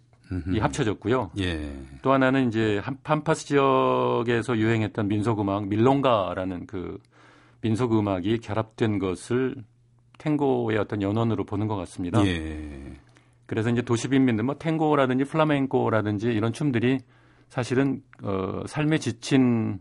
이 0.52 0.58
합쳐졌고요. 0.58 1.30
예. 1.40 1.72
또 2.02 2.12
하나는 2.12 2.48
이제 2.48 2.82
팜파스 3.02 3.46
지역에서 3.46 4.58
유행했던 4.58 5.08
민속 5.08 5.40
음악 5.40 5.66
밀롱가라는 5.68 6.66
그 6.66 6.98
민속 7.62 7.98
음악이 7.98 8.38
결합된 8.40 8.98
것을 8.98 9.56
탱고의 10.18 10.78
어떤 10.78 11.00
연원으로 11.02 11.44
보는 11.44 11.66
것 11.68 11.76
같습니다. 11.76 12.24
예. 12.26 12.92
그래서 13.46 13.70
이제 13.70 13.82
도시 13.82 14.08
빈민들 14.08 14.44
뭐 14.44 14.56
탱고라든지 14.56 15.24
플라멩코라든지 15.24 16.28
이런 16.28 16.52
춤들이 16.52 16.98
사실은 17.48 18.02
어 18.22 18.62
삶에 18.66 18.98
지친 18.98 19.78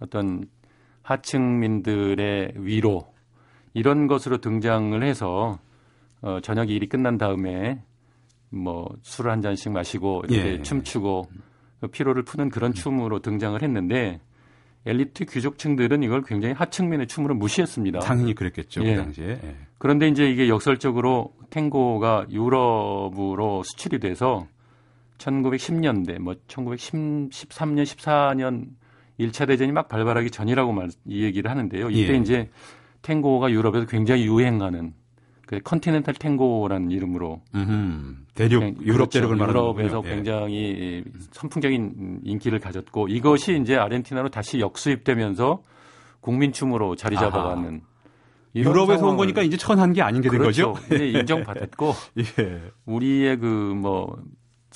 어떤 0.00 0.46
하층민들의 1.02 2.54
위로 2.56 3.12
이런 3.74 4.06
것으로 4.06 4.38
등장을 4.38 5.00
해서 5.02 5.58
어, 6.22 6.40
저녁 6.40 6.70
일이 6.70 6.88
끝난 6.88 7.18
다음에 7.18 7.82
뭐 8.50 8.86
술 9.04 9.28
한 9.30 9.42
잔씩 9.42 9.72
마시고 9.72 10.22
이렇게 10.28 10.52
예. 10.54 10.62
춤추고 10.62 11.28
피로를 11.92 12.22
푸는 12.22 12.48
그런 12.48 12.72
춤으로 12.72 13.18
등장을 13.20 13.60
했는데 13.62 14.20
엘리트 14.86 15.24
귀족층들은 15.26 16.02
이걸 16.04 16.22
굉장히 16.22 16.54
하층민의 16.54 17.08
춤으로 17.08 17.34
무시했습니다. 17.34 17.98
당연히 17.98 18.34
그랬겠죠. 18.34 18.82
그 18.82 18.86
예. 18.86 18.94
그 18.94 19.02
당시에. 19.02 19.28
예. 19.28 19.56
그런데 19.78 20.08
이제 20.08 20.30
이게 20.30 20.48
역설적으로 20.48 21.34
탱고가 21.50 22.26
유럽으로 22.30 23.62
수출이 23.64 23.98
돼서 23.98 24.46
1910년대 25.18 26.18
뭐 26.20 26.34
1913년 26.46 27.82
14년 27.82 28.66
1차 29.18 29.46
대전이 29.48 29.72
막 29.72 29.88
발발하기 29.88 30.30
전이라고 30.30 30.72
말, 30.72 30.90
이 31.06 31.24
얘기를 31.24 31.50
하는데요. 31.50 31.90
이때 31.90 32.14
예. 32.14 32.18
이제 32.18 32.50
탱고가 33.02 33.50
유럽에서 33.50 33.86
굉장히 33.86 34.26
유행하는 34.26 34.94
그 35.46 35.60
continental 35.60 36.14
탱고라는 36.14 36.90
이름으로 36.90 37.40
음흠. 37.54 38.16
대륙 38.34 38.60
네, 38.64 38.74
유럽 38.82 39.10
그렇죠. 39.10 39.10
대륙을 39.20 39.36
말하는 39.36 39.60
유럽에서 39.60 40.02
예. 40.04 40.10
굉장히 40.10 41.04
선풍적인 41.32 42.20
인기를 42.24 42.58
가졌고 42.58 43.08
이것이 43.08 43.58
이제 43.62 43.76
아르헨티나로 43.76 44.28
다시 44.28 44.60
역수입되면서 44.60 45.62
국민춤으로 46.20 46.96
자리 46.96 47.14
잡아가는 47.16 47.80
유럽에서 48.56 49.06
온 49.06 49.16
거니까 49.16 49.42
이제 49.42 49.56
천한 49.56 49.92
게 49.92 50.02
아닌 50.02 50.20
게된 50.22 50.40
그렇죠. 50.40 50.72
거죠. 50.72 50.94
이제 50.94 51.06
인정받았고 51.20 51.92
예. 52.18 52.62
우리의 52.86 53.38
그 53.38 53.46
뭐 53.76 54.16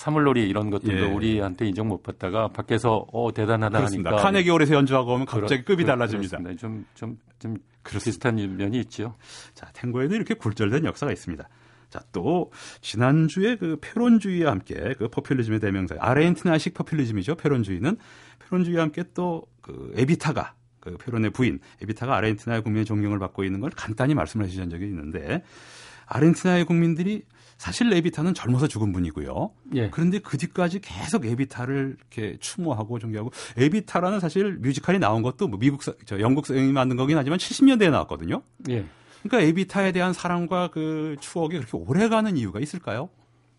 사물놀이 0.01 0.49
이런 0.49 0.71
것들도 0.71 1.07
예. 1.07 1.11
우리한테 1.11 1.67
인정 1.67 1.89
못 1.89 2.03
받다가 2.03 2.49
밖에서 2.49 3.07
어 3.13 3.33
대단하다 3.33 3.79
그렇습니다. 3.79 4.11
하니까 4.11 4.23
카네기 4.23 4.49
홀에서 4.51 4.75
연주하고 4.75 5.13
오면 5.15 5.27
갑자기 5.27 5.63
급이 5.65 5.85
달라집니다. 5.85 6.39
좀좀좀 6.39 6.85
좀, 6.95 7.19
좀 7.39 7.57
비슷한 7.85 8.37
면이 8.37 8.79
있죠. 8.81 9.17
자, 9.55 9.71
탱고에도 9.75 10.15
이렇게 10.15 10.35
굴절된 10.35 10.85
역사가 10.85 11.13
있습니다. 11.13 11.49
자, 11.91 12.01
또 12.13 12.51
지난주에 12.81 13.57
그 13.57 13.77
페론주의와 13.81 14.51
함께 14.53 14.95
그 14.97 15.09
포퓰리즘의 15.09 15.61
대명사 15.61 15.97
아르헨티나식 15.99 16.75
포퓰리즘이죠. 16.75 17.35
페론주의는 17.35 17.97
페론주의와 18.39 18.83
함께 18.85 19.05
또 19.15 19.51
그 19.71 19.93
에비타가 19.97 20.55
그 20.81 20.97
페론의 20.97 21.31
부인 21.31 21.61
에비타가 21.83 22.17
아르헨티나의 22.17 22.63
국민의 22.63 22.85
존경을 22.85 23.19
받고 23.19 23.45
있는 23.45 23.61
걸 23.61 23.71
간단히 23.71 24.15
말씀을 24.15 24.47
해주신 24.47 24.71
적이 24.71 24.87
있는데 24.87 25.43
아르헨티나의 26.07 26.65
국민들이 26.65 27.23
사실 27.61 27.93
에비타는 27.93 28.33
젊어서 28.33 28.67
죽은 28.67 28.91
분이고요. 28.91 29.51
예. 29.75 29.91
그런데 29.91 30.19
그 30.19 30.39
뒤까지 30.39 30.81
계속 30.81 31.27
에비타를 31.27 31.99
이렇게 31.99 32.39
추모하고 32.41 32.99
존경하고 32.99 33.33
에비타라는 33.59 34.19
사실 34.19 34.55
뮤지컬이 34.55 34.99
나온 34.99 35.21
것도 35.21 35.47
뭐 35.47 35.59
미국 35.59 35.83
저 36.07 36.21
영국 36.21 36.47
사람이 36.47 36.73
만든 36.73 36.97
거긴 36.97 37.19
하지만 37.19 37.39
70년대에 37.39 37.91
나왔거든요. 37.91 38.41
예. 38.71 38.87
그러니까 39.23 39.47
에비타에 39.47 39.93
대한 39.93 40.15
사랑과 40.15 40.69
그 40.69 41.17
추억이 41.21 41.59
그렇게 41.59 41.77
오래 41.77 42.09
가는 42.09 42.35
이유가 42.35 42.61
있을까요? 42.61 43.11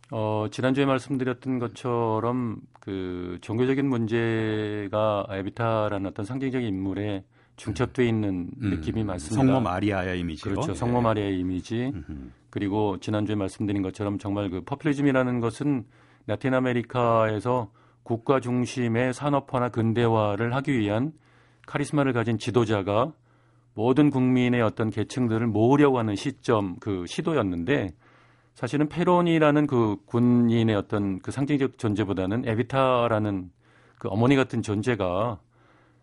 어, 0.10 0.48
지난주에 0.50 0.86
말씀드렸던 0.86 1.60
것처럼 1.60 2.58
그 2.80 3.38
종교적인 3.42 3.88
문제가 3.88 5.28
에비타라는 5.30 6.08
어떤 6.08 6.26
상징적인 6.26 6.68
인물에 6.68 7.24
중첩돼 7.62 8.08
있는 8.08 8.50
음, 8.62 8.70
느낌이 8.72 9.04
많습니다. 9.04 9.36
성모 9.36 9.62
마리아의 9.62 10.20
이미지 10.20 10.44
그렇죠. 10.44 10.74
성모 10.74 10.98
예. 10.98 11.02
마리아의 11.04 11.40
이미지. 11.40 11.94
그리고 12.50 12.98
지난주에 13.00 13.36
말씀드린 13.36 13.84
것처럼 13.84 14.18
정말 14.18 14.50
그 14.50 14.62
포퓰리즘이라는 14.62 15.40
것은 15.40 15.86
라틴 16.26 16.56
아메리카에서 16.56 17.72
국가 18.02 18.40
중심의 18.40 19.14
산업화나 19.14 19.70
근대화를 19.70 20.56
하기 20.56 20.78
위한 20.78 21.12
카리스마를 21.68 22.14
가진 22.14 22.40
지도자가 22.40 23.14
모든 23.76 24.10
국민의 24.10 24.62
어떤 24.64 24.90
계층들을 24.90 25.46
모으려고 25.46 26.00
하는 26.00 26.16
시점 26.16 26.78
그 26.80 27.06
시도였는데 27.08 27.92
사실은 28.56 28.90
페론이라는 28.90 29.68
그 29.68 29.98
군인의 30.08 30.76
어떤 30.76 31.20
그 31.20 31.32
상징적 31.32 31.78
존재보다는 31.78 32.48
에비타라는 32.48 33.52
그 34.00 34.08
어머니 34.10 34.36
같은 34.36 34.64
존재가 34.64 35.40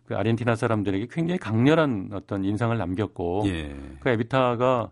그 0.09 0.15
아르헨티나 0.15 0.55
사람들에게 0.55 1.07
굉장히 1.11 1.37
강렬한 1.37 2.09
어떤 2.13 2.43
인상을 2.43 2.75
남겼고 2.75 3.43
예. 3.45 3.75
그 3.99 4.09
에비타가 4.09 4.89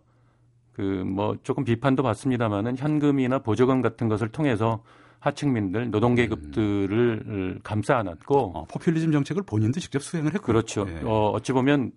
그 0.73 1.03
뭐 1.03 1.35
조금 1.41 1.63
비판도 1.63 2.03
받습니다마는 2.03 2.77
현금이나 2.77 3.39
보조금 3.39 3.81
같은 3.81 4.07
것을 4.07 4.29
통해서 4.29 4.83
하층민들 5.19 5.89
노동계급들을 5.89 7.23
음. 7.25 7.59
감싸 7.63 7.97
안았고 7.97 8.51
어, 8.55 8.65
포퓰리즘 8.65 9.11
정책을 9.11 9.41
본인도 9.41 9.79
직접 9.79 10.03
수행을 10.03 10.35
했고 10.35 10.45
그렇죠. 10.45 10.85
예. 10.87 11.01
어, 11.03 11.31
어찌 11.31 11.51
보면 11.51 11.93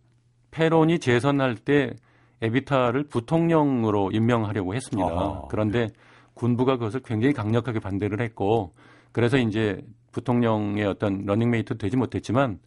페론이 0.51 0.99
재선할 0.99 1.57
때 1.57 1.93
에비타를 2.41 3.05
부통령으로 3.05 4.13
임명하려고 4.13 4.75
했습니다. 4.75 5.11
아하, 5.11 5.43
그런데 5.51 5.89
네. 5.89 5.93
군부가 6.33 6.79
그것을 6.79 7.01
굉장히 7.05 7.35
강력하게 7.35 7.81
반대를 7.81 8.23
했고 8.23 8.73
그래서 9.13 9.37
이제 9.37 9.83
부통령의 10.13 10.87
어떤 10.87 11.27
러닝메이트 11.27 11.77
되지 11.77 11.99
못했지만 11.99 12.59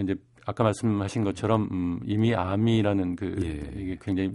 이제 0.00 0.14
아까 0.46 0.64
말씀하신 0.64 1.24
것처럼 1.24 1.68
음, 1.70 2.00
이미 2.04 2.34
암이라는 2.34 3.16
그 3.16 3.36
예. 3.42 3.80
이게 3.80 3.98
굉장히 4.00 4.32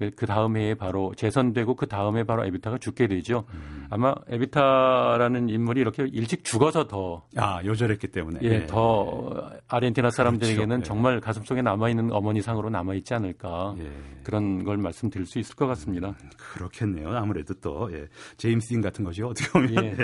그, 0.00 0.10
그 0.16 0.24
다음 0.24 0.56
해에 0.56 0.74
바로 0.74 1.12
재선되고 1.14 1.76
그 1.76 1.86
다음에 1.86 2.24
바로 2.24 2.46
에비타가 2.46 2.78
죽게 2.78 3.06
되죠. 3.06 3.44
음. 3.52 3.86
아마 3.90 4.14
에비타라는 4.28 5.50
인물이 5.50 5.82
이렇게 5.82 6.04
일찍 6.10 6.42
죽어서 6.42 6.86
더 6.88 7.26
아, 7.36 7.62
요절했기 7.62 8.08
때문에 8.08 8.38
예, 8.42 8.48
예. 8.48 8.66
더 8.66 9.50
아르헨티나 9.68 10.10
사람들에게는 10.10 10.68
그렇죠. 10.68 10.80
예. 10.80 10.84
정말 10.84 11.20
가슴속에 11.20 11.60
남아 11.60 11.90
있는 11.90 12.10
어머니상으로 12.12 12.70
남아 12.70 12.94
있지 12.94 13.12
않을까. 13.12 13.74
예. 13.78 13.90
그런 14.24 14.64
걸 14.64 14.78
말씀드릴 14.78 15.26
수 15.26 15.38
있을 15.38 15.54
것 15.54 15.66
같습니다. 15.66 16.08
음, 16.08 16.30
그렇겠네요. 16.38 17.10
아무래도 17.10 17.52
또 17.60 17.90
예. 17.92 18.06
제임스 18.38 18.68
딘 18.68 18.80
같은 18.80 19.04
것이 19.04 19.22
어떻게 19.22 19.50
보면 19.50 19.84
예. 19.84 19.96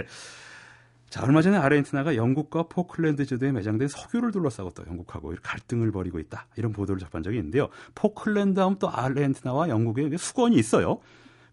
예. 1.17 1.21
자, 1.21 1.25
얼마 1.25 1.41
전에 1.41 1.57
아르헨티나가 1.57 2.17
영국과 2.17 2.65
포클랜드 2.65 3.25
제도에 3.25 3.53
매장된 3.53 3.89
석유를 3.89 4.33
둘러싸고 4.33 4.71
또 4.71 4.85
영국하고 4.87 5.35
갈등을 5.43 5.91
벌이고 5.91 6.19
있다. 6.19 6.47
이런 6.57 6.73
보도를 6.73 7.01
접한 7.01 7.23
적이 7.23 7.39
있는데요. 7.39 7.69
포클랜드 7.95 8.61
하면 8.61 8.79
또 8.79 8.91
아르헨티나와 8.91 9.69
영국의 9.69 10.17
숙원이 10.19 10.57
있어요. 10.57 11.01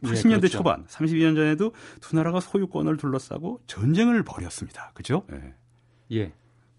80년대 0.03 0.31
예, 0.31 0.37
그렇죠. 0.37 0.57
초반, 0.57 0.85
32년 0.85 1.35
전에도 1.35 1.71
두 2.01 2.15
나라가 2.17 2.41
소유권을 2.41 2.97
둘러싸고 2.97 3.61
전쟁을 3.67 4.23
벌였습니다. 4.23 4.91
그죠? 4.93 5.23
예. 5.31 5.53
예. 6.11 6.33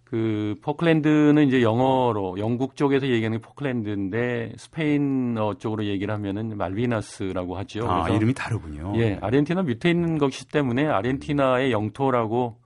그 0.05 0.55
포클랜드는 0.63 1.49
이제 1.49 1.63
영어로 1.63 2.39
영국 2.39 2.77
쪽에서 2.77 3.09
얘기하는 3.09 3.41
포클랜드인데 3.41 4.53
스페인어 4.59 5.55
쪽으로 5.55 5.87
얘기를 5.87 6.13
하면은 6.15 6.57
말비나스라고 6.57 7.57
하죠. 7.59 7.91
아, 7.91 8.09
이름이 8.11 8.35
다르군요. 8.35 8.93
예, 8.97 9.19
아르헨티나 9.23 9.63
밑에 9.63 9.91
있는 9.91 10.19
것이기 10.19 10.53
때문에 10.53 10.87
아르헨티나의 10.87 11.73
영토라고 11.73 12.59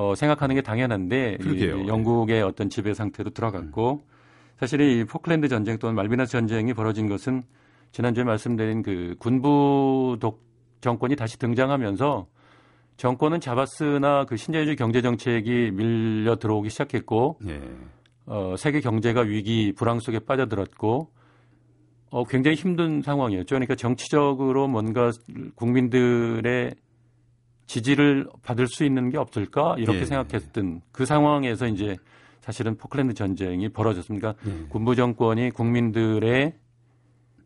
어, 0.00 0.14
생각하는 0.14 0.54
게 0.54 0.62
당연한데 0.62 1.36
이, 1.44 1.68
영국의 1.86 2.42
어떤 2.42 2.70
지배 2.70 2.94
상태로 2.94 3.30
들어갔고 3.30 4.00
음. 4.02 4.10
사실 4.56 4.80
이 4.80 5.04
포클랜드 5.04 5.48
전쟁 5.48 5.78
또는 5.78 5.94
말비나스 5.94 6.32
전쟁이 6.32 6.72
벌어진 6.72 7.06
것은 7.06 7.42
지난주에 7.92 8.24
말씀드린 8.24 8.82
그 8.82 9.14
군부 9.18 10.16
독 10.18 10.42
정권이 10.80 11.16
다시 11.16 11.38
등장하면서 11.38 12.26
정권은 12.96 13.40
잡았으나 13.40 14.24
그 14.24 14.38
신자유주의 14.38 14.76
경제 14.76 15.02
정책이 15.02 15.72
밀려 15.72 16.36
들어오기 16.36 16.70
시작했고 16.70 17.38
예. 17.48 17.60
어, 18.24 18.54
세계 18.56 18.80
경제가 18.80 19.20
위기 19.20 19.74
불황 19.76 20.00
속에 20.00 20.20
빠져들었고 20.20 21.10
어, 22.10 22.24
굉장히 22.24 22.56
힘든 22.56 23.02
상황이었죠. 23.02 23.54
그러니까 23.54 23.74
정치적으로 23.74 24.66
뭔가 24.66 25.10
국민들의 25.56 26.74
지지를 27.70 28.26
받을 28.42 28.66
수 28.66 28.82
있는 28.84 29.10
게 29.10 29.16
없을까 29.16 29.76
이렇게 29.78 30.00
예. 30.00 30.04
생각했던 30.04 30.80
그 30.90 31.06
상황에서 31.06 31.68
이제 31.68 31.98
사실은 32.40 32.76
포클랜드 32.76 33.14
전쟁이 33.14 33.68
벌어졌습니다. 33.68 34.34
예. 34.44 34.66
군부 34.68 34.96
정권이 34.96 35.50
국민들의 35.50 36.52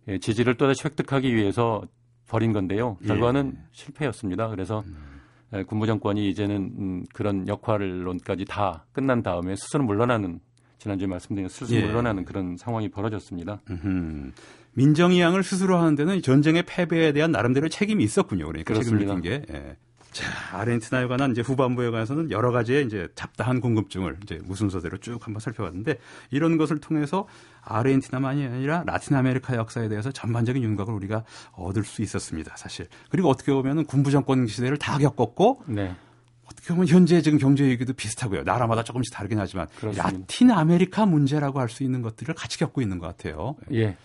예, 0.08 0.18
지지를 0.18 0.54
또다시 0.54 0.80
획득하기 0.82 1.34
위해서 1.34 1.82
벌인 2.26 2.54
건데요. 2.54 2.96
예. 3.02 3.06
결과는 3.06 3.52
예. 3.54 3.60
실패였습니다. 3.72 4.48
그래서 4.48 4.82
음. 4.86 5.66
군부 5.66 5.86
정권이 5.86 6.26
이제는 6.30 6.56
음, 6.56 7.04
그런 7.12 7.46
역할론까지 7.46 8.46
다 8.46 8.86
끝난 8.92 9.22
다음에 9.22 9.54
스스로 9.56 9.84
물러나는 9.84 10.40
지난주에 10.78 11.06
말씀드린 11.06 11.50
스스로 11.50 11.80
예. 11.80 11.84
물러나는 11.84 12.24
그런 12.24 12.56
상황이 12.56 12.88
벌어졌습니다. 12.88 13.60
음흠. 13.68 14.32
민정이양을 14.72 15.42
스스로 15.42 15.76
하는 15.76 15.96
데는 15.96 16.22
전쟁의 16.22 16.62
패배에 16.62 17.12
대한 17.12 17.30
나름대로 17.30 17.68
책임이 17.68 18.02
있었군요. 18.02 18.46
그러니까 18.46 18.72
그렇습니다. 18.72 19.14
책임을 19.14 19.22
진 19.22 19.46
게. 19.46 19.52
예. 19.52 19.76
자, 20.14 20.24
아르헨티나에 20.52 21.08
관한 21.08 21.32
이제 21.32 21.40
후반부에 21.40 21.90
관해서는 21.90 22.30
여러 22.30 22.52
가지의 22.52 22.86
이제 22.86 23.08
잡다한 23.16 23.60
궁금증을 23.60 24.18
이제 24.22 24.40
무순서대로 24.44 24.98
쭉 24.98 25.18
한번 25.26 25.40
살펴봤는데 25.40 25.98
이런 26.30 26.56
것을 26.56 26.78
통해서 26.78 27.26
아르헨티나만이 27.62 28.46
아니라 28.46 28.84
라틴 28.86 29.16
아메리카 29.16 29.56
역사에 29.56 29.88
대해서 29.88 30.12
전반적인 30.12 30.62
윤곽을 30.62 30.94
우리가 30.94 31.24
얻을 31.52 31.82
수 31.82 32.00
있었습니다. 32.02 32.56
사실. 32.56 32.86
그리고 33.10 33.28
어떻게 33.28 33.52
보면은 33.52 33.84
군부 33.86 34.12
정권 34.12 34.46
시대를 34.46 34.78
다 34.78 34.98
겪었고 34.98 35.64
네. 35.66 35.96
어떻게 36.44 36.68
보면 36.68 36.86
현재 36.86 37.20
지금 37.20 37.38
경제 37.38 37.64
위기도 37.64 37.92
비슷하고요. 37.92 38.44
나라마다 38.44 38.84
조금씩 38.84 39.12
다르긴 39.12 39.40
하지만 39.40 39.66
그렇습니다. 39.80 40.10
라틴 40.10 40.52
아메리카 40.52 41.06
문제라고 41.06 41.58
할 41.58 41.68
수 41.68 41.82
있는 41.82 42.02
것들을 42.02 42.32
같이 42.36 42.56
겪고 42.60 42.80
있는 42.80 43.00
것 43.00 43.08
같아요. 43.08 43.56
예. 43.72 43.96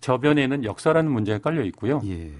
저변에는 0.00 0.62
역사라는 0.62 1.10
문제가 1.10 1.38
깔려 1.38 1.64
있고요. 1.64 2.00
예. 2.06 2.30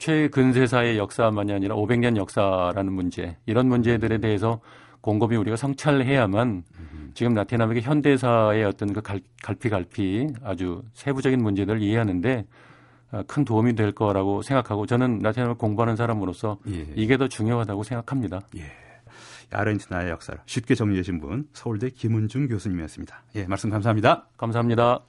최근세사의 0.00 0.98
역사만이 0.98 1.52
아니라 1.52 1.76
500년 1.76 2.16
역사라는 2.16 2.92
문제 2.92 3.36
이런 3.46 3.68
문제들에 3.68 4.18
대해서 4.18 4.60
곰곰이 5.02 5.36
우리가 5.36 5.56
성찰해야만 5.56 6.64
지금 7.14 7.36
아메리카 7.38 7.86
현대사의 7.86 8.64
어떤 8.64 8.92
그 8.92 9.02
갈, 9.02 9.20
갈피갈피 9.42 10.28
아주 10.42 10.82
세부적인 10.94 11.42
문제들을 11.42 11.82
이해하는데 11.82 12.46
아, 13.12 13.24
큰 13.26 13.44
도움이 13.44 13.74
될 13.74 13.92
거라고 13.92 14.42
생각하고 14.42 14.86
저는 14.86 15.18
라틴 15.20 15.42
아메리카 15.42 15.58
공부하는 15.58 15.96
사람으로서 15.96 16.58
예. 16.68 16.86
이게 16.94 17.16
더 17.16 17.28
중요하다고 17.28 17.82
생각합니다. 17.82 18.40
예. 18.56 18.72
아르헨티나의 19.50 20.10
역사를 20.10 20.40
쉽게 20.46 20.76
정리해 20.76 21.02
주신 21.02 21.20
분 21.20 21.48
서울대 21.52 21.90
김은중 21.90 22.46
교수님이었습니다. 22.48 23.22
예, 23.34 23.44
말씀 23.46 23.68
감사합니다. 23.68 24.28
감사합니다. 24.36 25.00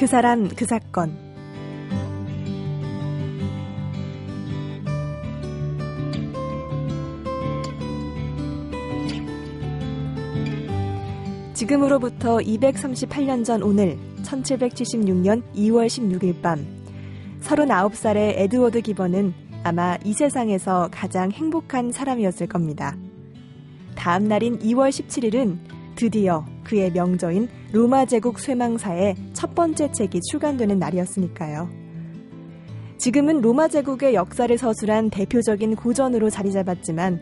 그 0.00 0.06
사람 0.06 0.48
그 0.48 0.64
사건 0.64 1.14
지금으로부터 11.52 12.38
238년 12.38 13.44
전 13.44 13.62
오늘 13.62 13.98
1776년 14.22 15.42
2월 15.54 15.86
16일 15.86 16.40
밤 16.40 16.64
39살의 17.42 18.38
에드워드 18.38 18.80
기번은 18.80 19.34
아마 19.64 19.98
이 20.02 20.14
세상에서 20.14 20.88
가장 20.90 21.30
행복한 21.30 21.92
사람이었을 21.92 22.46
겁니다. 22.46 22.96
다음 23.96 24.28
날인 24.28 24.60
2월 24.60 24.88
17일은 24.88 25.58
드디어 25.94 26.46
그의 26.64 26.90
명저인 26.90 27.59
로마 27.72 28.04
제국 28.04 28.40
쇠망사의 28.40 29.14
첫 29.32 29.54
번째 29.54 29.92
책이 29.92 30.18
출간되는 30.28 30.80
날이었으니까요. 30.80 31.68
지금은 32.98 33.40
로마 33.40 33.68
제국의 33.68 34.14
역사를 34.14 34.58
서술한 34.58 35.10
대표적인 35.10 35.76
고전으로 35.76 36.30
자리 36.30 36.50
잡았지만 36.50 37.20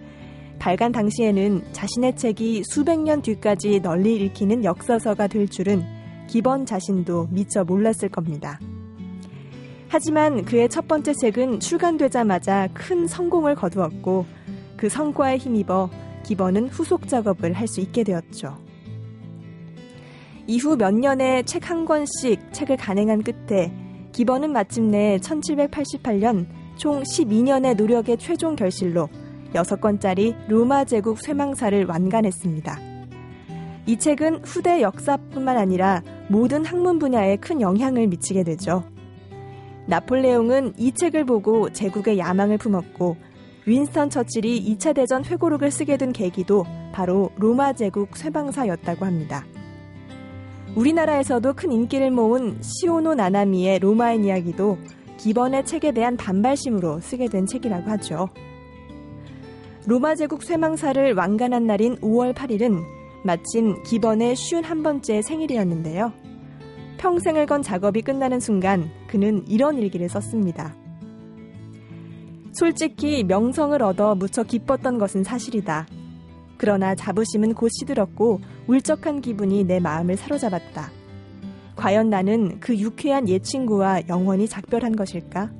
발간 0.58 0.90
당시에는 0.90 1.64
자신의 1.72 2.16
책이 2.16 2.62
수백 2.64 2.98
년 2.98 3.20
뒤까지 3.20 3.80
널리 3.80 4.16
읽히는 4.16 4.64
역사서가 4.64 5.26
될 5.26 5.48
줄은 5.48 5.84
기번 6.26 6.64
자신도 6.64 7.28
미처 7.30 7.62
몰랐을 7.64 8.08
겁니다. 8.10 8.58
하지만 9.88 10.46
그의 10.46 10.70
첫 10.70 10.88
번째 10.88 11.12
책은 11.12 11.60
출간되자마자 11.60 12.68
큰 12.72 13.06
성공을 13.06 13.54
거두었고 13.54 14.24
그 14.78 14.88
성과에 14.88 15.36
힘입어 15.36 15.90
기번은 16.24 16.68
후속 16.68 17.06
작업을 17.06 17.52
할 17.52 17.68
수 17.68 17.80
있게 17.82 18.02
되었죠. 18.02 18.67
이후 20.50 20.78
몇 20.78 20.94
년의 20.94 21.44
책한 21.44 21.84
권씩 21.84 22.54
책을 22.54 22.78
간행한 22.78 23.22
끝에 23.22 23.70
기번은 24.12 24.50
마침내 24.50 25.18
1788년 25.18 26.46
총 26.76 27.02
12년의 27.02 27.76
노력의 27.76 28.16
최종 28.16 28.56
결실로 28.56 29.10
6권짜리 29.52 30.34
로마 30.48 30.86
제국 30.86 31.20
쇠망사를 31.20 31.84
완간했습니다. 31.84 32.80
이 33.84 33.98
책은 33.98 34.44
후대 34.46 34.80
역사뿐만 34.80 35.58
아니라 35.58 36.02
모든 36.28 36.64
학문 36.64 36.98
분야에 36.98 37.36
큰 37.36 37.60
영향을 37.60 38.06
미치게 38.06 38.42
되죠. 38.44 38.84
나폴레옹은 39.86 40.74
이 40.78 40.92
책을 40.92 41.26
보고 41.26 41.70
제국의 41.70 42.18
야망을 42.18 42.56
품었고 42.56 43.18
윈스턴 43.66 44.08
처칠이 44.08 44.64
2차 44.76 44.94
대전 44.94 45.26
회고록을 45.26 45.70
쓰게 45.70 45.98
된 45.98 46.12
계기도 46.12 46.64
바로 46.92 47.30
로마 47.36 47.74
제국 47.74 48.16
쇠방사였다고 48.16 49.04
합니다. 49.04 49.44
우리나라에서도 50.76 51.52
큰 51.54 51.72
인기를 51.72 52.10
모은 52.10 52.58
시오노 52.62 53.14
나나미의 53.14 53.78
로마인 53.80 54.24
이야기도 54.24 54.78
기번의 55.16 55.64
책에 55.64 55.92
대한 55.92 56.16
반발심으로 56.16 57.00
쓰게 57.00 57.28
된 57.28 57.46
책이라고 57.46 57.90
하죠. 57.90 58.28
로마 59.86 60.14
제국 60.14 60.42
쇠망사를 60.42 61.14
완간한 61.14 61.66
날인 61.66 61.96
5월 61.96 62.34
8일은 62.34 62.82
마침 63.24 63.82
기번의 63.82 64.34
51번째 64.34 65.22
생일이었는데요. 65.22 66.12
평생을 66.98 67.46
건 67.46 67.62
작업이 67.62 68.02
끝나는 68.02 68.38
순간 68.38 68.90
그는 69.08 69.44
이런 69.48 69.78
일기를 69.78 70.08
썼습니다. 70.08 70.74
솔직히 72.52 73.24
명성을 73.24 73.80
얻어 73.82 74.14
무척 74.14 74.48
기뻤던 74.48 74.98
것은 74.98 75.24
사실이다. 75.24 75.86
그러나 76.56 76.94
자부심은 76.94 77.54
곧 77.54 77.68
시들었고 77.68 78.40
울적한 78.68 79.22
기분이 79.22 79.64
내 79.64 79.80
마음을 79.80 80.16
사로잡았다. 80.16 80.92
과연 81.74 82.10
나는 82.10 82.60
그 82.60 82.76
유쾌한 82.76 83.28
옛 83.28 83.42
친구와 83.42 84.02
영원히 84.08 84.46
작별한 84.46 84.94
것일까? 84.94 85.50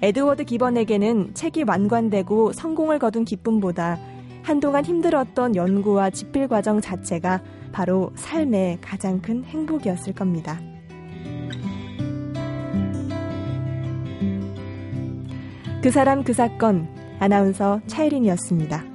에드워드 0.00 0.44
기번에게는 0.44 1.34
책이 1.34 1.64
완관되고 1.64 2.52
성공을 2.52 2.98
거둔 2.98 3.24
기쁨보다 3.24 3.98
한동안 4.42 4.84
힘들었던 4.84 5.56
연구와 5.56 6.10
집필 6.10 6.46
과정 6.46 6.80
자체가 6.80 7.42
바로 7.72 8.12
삶의 8.14 8.78
가장 8.80 9.20
큰 9.20 9.42
행복이었을 9.44 10.12
겁니다. 10.14 10.60
그 15.82 15.90
사람 15.90 16.22
그 16.22 16.32
사건 16.32 16.86
아나운서 17.18 17.80
차혜린이었습니다. 17.86 18.93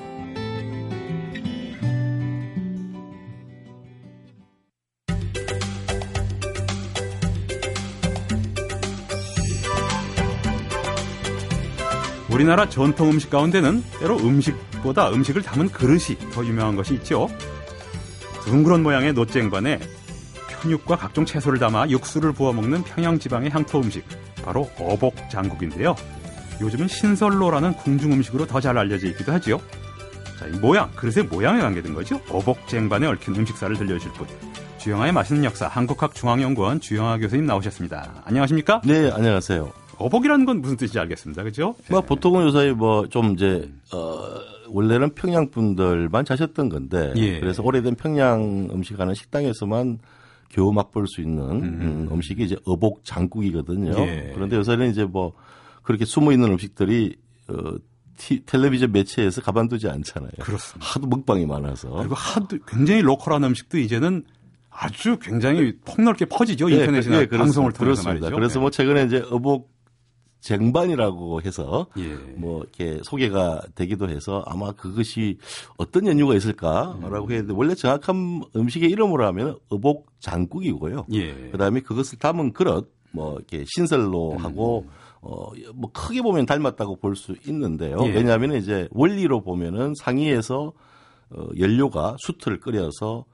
우리나라 12.40 12.70
전통 12.70 13.10
음식 13.10 13.30
가운데는 13.30 13.84
때로 14.00 14.18
음식보다 14.18 15.12
음식을 15.12 15.42
담은 15.42 15.68
그릇이 15.68 16.18
더 16.32 16.46
유명한 16.46 16.78
것이 16.78 16.94
있죠. 16.94 17.28
둥그런 18.46 18.82
모양의 18.82 19.12
노쟁반에 19.12 19.78
편육과 20.48 20.96
각종 20.96 21.26
채소를 21.26 21.60
담아 21.60 21.90
육수를 21.90 22.32
부어 22.32 22.54
먹는 22.54 22.84
평양 22.84 23.20
지방의 23.20 23.50
향토 23.50 23.82
음식, 23.82 24.06
바로 24.42 24.70
어복 24.80 25.16
장국인데요. 25.30 25.98
요즘은 26.62 26.88
신설로라는 26.88 27.74
궁중 27.74 28.14
음식으로 28.14 28.48
더 28.48 28.62
잘 28.62 28.78
알려져 28.78 29.08
있기도 29.08 29.34
하지요. 29.34 29.60
자, 30.40 30.48
이 30.48 30.52
모양, 30.60 30.90
그릇의 30.92 31.28
모양에 31.28 31.60
관계된 31.60 31.94
거죠. 31.94 32.22
어복쟁반에 32.30 33.06
얽힌 33.06 33.36
음식사를 33.36 33.76
들려주실 33.76 34.14
분. 34.14 34.26
주영아의 34.78 35.12
맛있는 35.12 35.44
역사 35.44 35.68
한국학중앙연구원 35.68 36.80
주영아 36.80 37.18
교수님 37.18 37.46
나오셨습니다. 37.48 38.24
안녕하십니까? 38.24 38.80
네, 38.86 39.12
안녕하세요. 39.12 39.89
어복이라는 40.00 40.46
건 40.46 40.62
무슨 40.62 40.78
뜻인지 40.78 41.00
알겠습니다. 41.00 41.44
그죠? 41.44 41.76
뭐 41.90 42.02
네. 42.02 42.08
보통은 42.08 42.46
요새 42.46 42.72
뭐좀 42.72 43.34
이제 43.34 43.70
어 43.94 44.20
원래는 44.70 45.14
평양 45.16 45.50
분들만 45.50 46.26
자셨던 46.26 46.70
건데 46.70 47.14
예. 47.18 47.40
그래서 47.40 47.64
오래된 47.64 47.96
평양 47.96 48.70
음식하는 48.72 49.14
식당에서만 49.14 50.00
겨우 50.50 50.72
맛볼 50.74 51.08
수 51.08 51.22
있는 51.22 51.44
음. 51.44 52.08
음, 52.12 52.22
식이 52.22 52.44
이제 52.44 52.56
어복 52.66 53.04
장국이거든요. 53.04 53.94
예. 54.00 54.32
그런데 54.34 54.56
요새는 54.56 54.90
이제 54.90 55.04
뭐 55.04 55.34
그렇게 55.84 56.06
숨어 56.06 56.32
있는 56.32 56.52
음식들이 56.52 57.16
어 57.48 57.76
티, 58.18 58.44
텔레비전 58.46 58.92
매체에서 58.92 59.42
가만두지 59.42 59.88
않잖아요. 59.88 60.32
그렇습니다. 60.42 60.86
하도 60.86 61.08
먹방이 61.08 61.46
많아서. 61.46 61.90
그리고 61.90 62.16
하도 62.16 62.58
굉장히 62.68 63.02
로컬한 63.02 63.44
음식도 63.46 63.78
이제는 63.78 64.24
아주 64.70 65.18
굉장히 65.20 65.74
폭넓게 65.86 66.26
퍼지죠. 66.26 66.70
예, 66.72 66.76
인터넷이나 66.76 67.22
예, 67.22 67.28
방송을 67.28 67.72
통해서 67.72 68.04
그렇습니다. 68.04 68.12
말이죠. 68.26 68.36
그래서 68.36 68.60
뭐 68.60 68.70
최근에 68.70 69.06
이제 69.06 69.24
어복 69.32 69.72
쟁반이라고 70.42 71.42
해서 71.42 71.88
예. 71.98 72.16
뭐 72.36 72.62
이렇게 72.62 73.00
소개가 73.04 73.62
되기도 73.76 74.10
해서 74.10 74.44
아마 74.46 74.72
그것이 74.72 75.38
어떤 75.78 76.08
연유가 76.08 76.36
있을까라고 76.36 77.26
음. 77.26 77.32
했는데 77.32 77.54
원래 77.54 77.76
정확한 77.76 78.44
음식의 78.56 78.90
이름으로 78.90 79.26
하면 79.28 79.58
어복 79.70 80.08
장국이고요. 80.20 81.08
예. 81.12 81.34
그다음에 81.52 81.82
그것을 81.82 82.18
담은 82.20 82.54
그릇 82.54 82.92
뭐 83.12 83.36
이렇게 83.36 83.66
신설로 83.68 84.34
음. 84.34 84.38
하고 84.38 84.86
어 85.22 85.52
뭐 85.74 85.92
크게 85.92 86.22
보면 86.22 86.46
닮았다고 86.46 86.96
볼 86.98 87.16
수 87.16 87.36
있는데요. 87.46 87.98
예. 88.06 88.10
왜냐하면 88.14 88.54
이제 88.54 88.88
원리로 88.92 89.42
보면은 89.42 89.94
상위에서 90.00 90.72
어 91.32 91.48
연료가 91.60 92.16
수트를 92.20 92.60
끓여서 92.62 93.26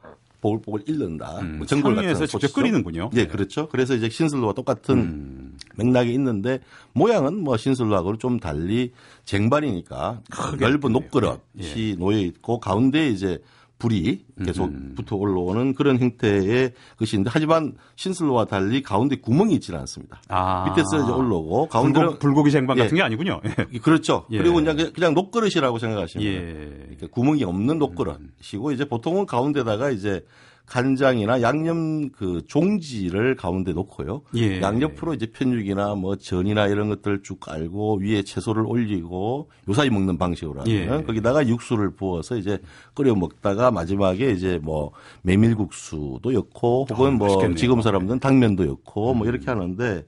보글보글 0.41 0.83
잃는다. 0.87 1.39
음, 1.39 1.57
뭐 1.57 1.65
전골 1.65 1.95
같은 1.95 2.27
직접 2.27 2.53
끓이는군요. 2.53 3.09
예, 3.13 3.23
네, 3.23 3.27
그렇죠. 3.27 3.67
그래서 3.69 3.95
이제 3.95 4.09
신슬로와 4.09 4.53
똑같은 4.53 4.97
음. 4.97 5.57
맥락이 5.75 6.13
있는데 6.13 6.59
모양은 6.93 7.43
뭐 7.43 7.57
신슬로하고는 7.57 8.19
좀 8.19 8.39
달리 8.39 8.91
쟁반이니까 9.25 10.21
넓은 10.59 10.91
녹그릇이 10.91 11.37
예. 11.59 11.95
놓여 11.95 12.17
있고 12.19 12.59
가운데 12.59 13.09
이제 13.09 13.39
불이 13.77 14.25
계속 14.45 14.65
음. 14.65 14.93
붙어 14.95 15.15
올라오는 15.15 15.73
그런 15.73 15.99
형태의 15.99 16.73
것인데 16.97 17.29
하지만 17.33 17.73
신슬로와 17.97 18.45
달리 18.45 18.81
가운데 18.81 19.17
구멍이 19.17 19.53
있지는 19.55 19.79
않습니다. 19.81 20.21
아. 20.29 20.69
밑에서 20.69 21.03
이제 21.03 21.11
올라오고 21.11 21.67
가운데는 21.67 22.19
불고, 22.19 22.43
기 22.43 22.51
쟁반 22.51 22.77
예. 22.77 22.83
같은 22.83 22.95
게 22.95 23.03
아니군요. 23.03 23.41
예. 23.45 23.79
그렇죠. 23.79 24.25
예. 24.31 24.37
그리고 24.37 24.55
그냥 24.55 24.77
그냥 24.93 25.13
녹그릇이라고 25.13 25.77
생각하시면. 25.77 26.25
예. 26.25 27.07
구멍이 27.11 27.43
없는 27.43 27.77
녹그릇이고 27.77 28.71
이제 28.71 28.85
보통은 28.85 29.25
가운데다가 29.25 29.89
이제 29.89 30.25
간장이나 30.65 31.41
양념 31.41 32.09
그 32.09 32.41
종지를 32.47 33.35
가운데 33.35 33.71
놓고요. 33.73 34.21
예. 34.35 34.61
양옆으로 34.61 35.13
이제 35.13 35.27
편육이나 35.27 35.95
뭐 35.95 36.15
전이나 36.15 36.67
이런 36.67 36.89
것들을 36.89 37.21
쭉 37.23 37.39
깔고 37.39 37.99
위에 38.01 38.23
채소를 38.23 38.63
올리고 38.65 39.49
요사이 39.69 39.89
먹는 39.89 40.17
방식으로 40.17 40.61
하면 40.61 40.73
예. 40.73 40.87
거기다가 40.87 41.47
육수를 41.47 41.91
부어서 41.91 42.37
이제 42.37 42.59
끓여 42.93 43.15
먹다가 43.15 43.71
마지막에 43.71 44.31
이제 44.31 44.59
뭐 44.61 44.91
메밀국수도 45.21 46.31
넣고 46.31 46.87
혹은 46.89 47.07
아, 47.07 47.11
뭐 47.11 47.27
맛있겠네요. 47.27 47.55
지금 47.55 47.81
사람들은 47.81 48.19
당면도 48.19 48.65
넣고 48.65 49.11
음. 49.11 49.17
뭐 49.19 49.27
이렇게 49.27 49.45
하는데 49.45 50.05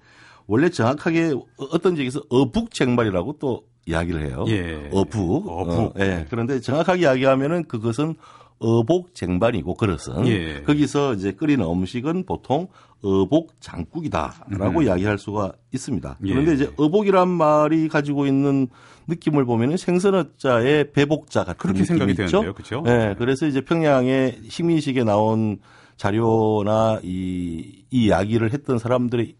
원래 0.47 0.69
정확하게 0.69 1.33
어떤 1.71 1.95
지역에서 1.95 2.21
어북쟁반이라고 2.29 3.37
또 3.39 3.63
이야기를 3.85 4.25
해요. 4.25 4.45
예. 4.47 4.89
어북. 4.91 5.47
어북. 5.47 5.73
어, 5.73 5.93
예. 5.99 6.25
그런데 6.29 6.59
정확하게 6.59 7.01
이야기하면은 7.03 7.65
그것은 7.65 8.15
어복 8.59 9.13
쟁반이고 9.13 9.75
그릇은 9.75 10.27
예. 10.27 10.61
거기서 10.63 11.13
이제 11.13 11.31
끓이는 11.31 11.65
음식은 11.65 12.25
보통 12.25 12.67
어복 13.03 13.53
장국이다라고 13.61 14.79
음. 14.79 14.83
이야기할 14.83 15.17
수가 15.17 15.53
있습니다. 15.73 16.17
예. 16.25 16.29
그런데 16.29 16.53
이제 16.53 16.71
어복이란 16.77 17.27
말이 17.27 17.87
가지고 17.87 18.25
있는 18.25 18.67
느낌을 19.07 19.45
보면은 19.45 19.77
생선어자의 19.77 20.91
배복자 20.91 21.43
같은 21.43 21.57
그렇게 21.57 21.85
생각이 21.85 22.11
있죠. 22.11 22.25
되는데요, 22.25 22.53
그렇죠? 22.53 22.81
네, 22.81 23.15
그래서 23.17 23.45
이제 23.45 23.61
평양의 23.61 24.41
식민식에 24.49 25.03
나온 25.03 25.59
자료나 25.97 26.99
이, 27.03 27.83
이 27.91 28.05
이야기를 28.05 28.53
했던 28.53 28.79
사람들의 28.79 29.35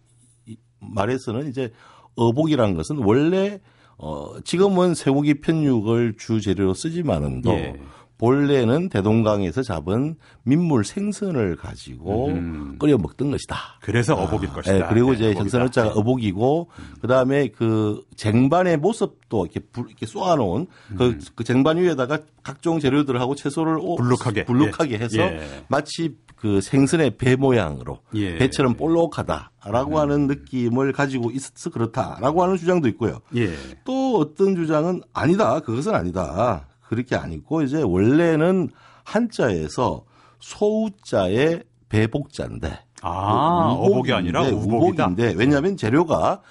말에서는 0.80 1.50
이제 1.50 1.72
어복이라는 2.16 2.76
것은 2.76 2.98
원래 2.98 3.60
어 3.98 4.40
지금은 4.44 4.94
쇠고기 4.94 5.42
편육을 5.42 6.16
주 6.18 6.40
재료로 6.40 6.76
쓰지만은도 6.76 7.52
예. 7.52 7.76
본래는 8.18 8.90
대동강에서 8.90 9.62
잡은 9.62 10.16
민물 10.44 10.84
생선을 10.84 11.56
가지고 11.56 12.28
음. 12.28 12.78
끓여 12.80 12.98
먹던 12.98 13.32
것이다. 13.32 13.58
그래서 13.82 14.16
아, 14.16 14.24
어복일 14.24 14.50
것이다. 14.50 14.74
네, 14.74 14.86
그리고 14.90 15.14
이제 15.14 15.34
생선어자가 15.34 15.94
네. 15.94 16.00
어복이고 16.00 16.70
음. 16.80 16.84
그다음에 17.02 17.50
그 17.50 18.04
쟁반의 18.16 18.78
모습도 18.78 19.46
이렇게 19.46 19.60
불, 19.72 19.86
이렇게 19.88 20.06
쏘아놓은 20.06 20.68
그, 20.98 21.06
음. 21.06 21.20
그, 21.20 21.26
그 21.36 21.44
쟁반 21.44 21.78
위에다가 21.78 22.20
각종 22.44 22.80
재료들하고 22.80 23.36
채소를 23.36 23.78
불룩하게 23.98 24.46
불룩하게 24.46 24.94
예. 24.94 24.98
해서 24.98 25.18
예. 25.20 25.66
마치 25.68 26.16
그 26.38 26.62
생선의 26.62 27.18
배 27.18 27.36
모양으로 27.36 28.00
예. 28.16 28.38
배처럼 28.38 28.76
볼록하다라고 28.76 29.92
음. 29.92 29.98
하는 29.98 30.28
느낌을 30.28 30.92
가지고 30.94 31.32
있어서 31.32 31.70
그렇다라고 31.70 32.44
하는 32.44 32.58
주장도 32.58 32.88
있고요. 32.90 33.20
예. 33.36 33.50
또 33.84 34.18
어떤 34.18 34.56
주장은 34.56 35.02
아니다. 35.14 35.60
그것은 35.60 35.94
아니다. 35.94 36.68
그렇게 36.88 37.16
아니고 37.16 37.62
이제 37.62 37.82
원래는 37.82 38.70
한자에서 39.04 40.04
소우자의 40.40 41.64
배복자인데 41.90 42.80
아 43.02 43.74
우복이 43.80 44.12
아니라 44.12 44.44
우복이다. 44.44 45.06
우복인데 45.06 45.34
왜냐하면 45.38 45.78
재료가 45.78 46.42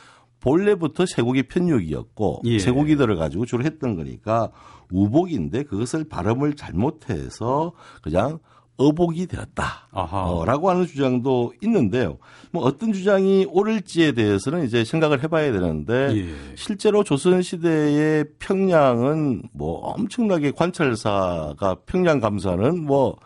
본래부터 0.40 1.06
쇠고기 1.06 1.44
편육이었고 1.44 2.42
예. 2.44 2.58
쇠고기들을 2.58 3.16
가지고 3.16 3.46
주로 3.46 3.64
했던 3.64 3.96
거니까 3.96 4.50
우복인데 4.92 5.64
그것을 5.64 6.08
발음을 6.08 6.54
잘못해서 6.54 7.72
그냥 8.02 8.38
어복이 8.76 9.26
되었다라고 9.26 10.66
어, 10.66 10.70
하는 10.70 10.86
주장도 10.86 11.54
있는데요. 11.62 12.18
뭐 12.50 12.64
어떤 12.64 12.92
주장이 12.92 13.46
옳을지에 13.48 14.12
대해서는 14.12 14.64
이제 14.64 14.84
생각을 14.84 15.22
해봐야 15.22 15.52
되는데 15.52 16.12
예. 16.14 16.26
실제로 16.54 17.02
조선 17.02 17.42
시대의 17.42 18.26
평양은 18.38 19.44
뭐 19.54 19.78
엄청나게 19.78 20.50
관찰사가 20.52 21.76
평양 21.86 22.20
감사는 22.20 22.84
뭐 22.84 23.16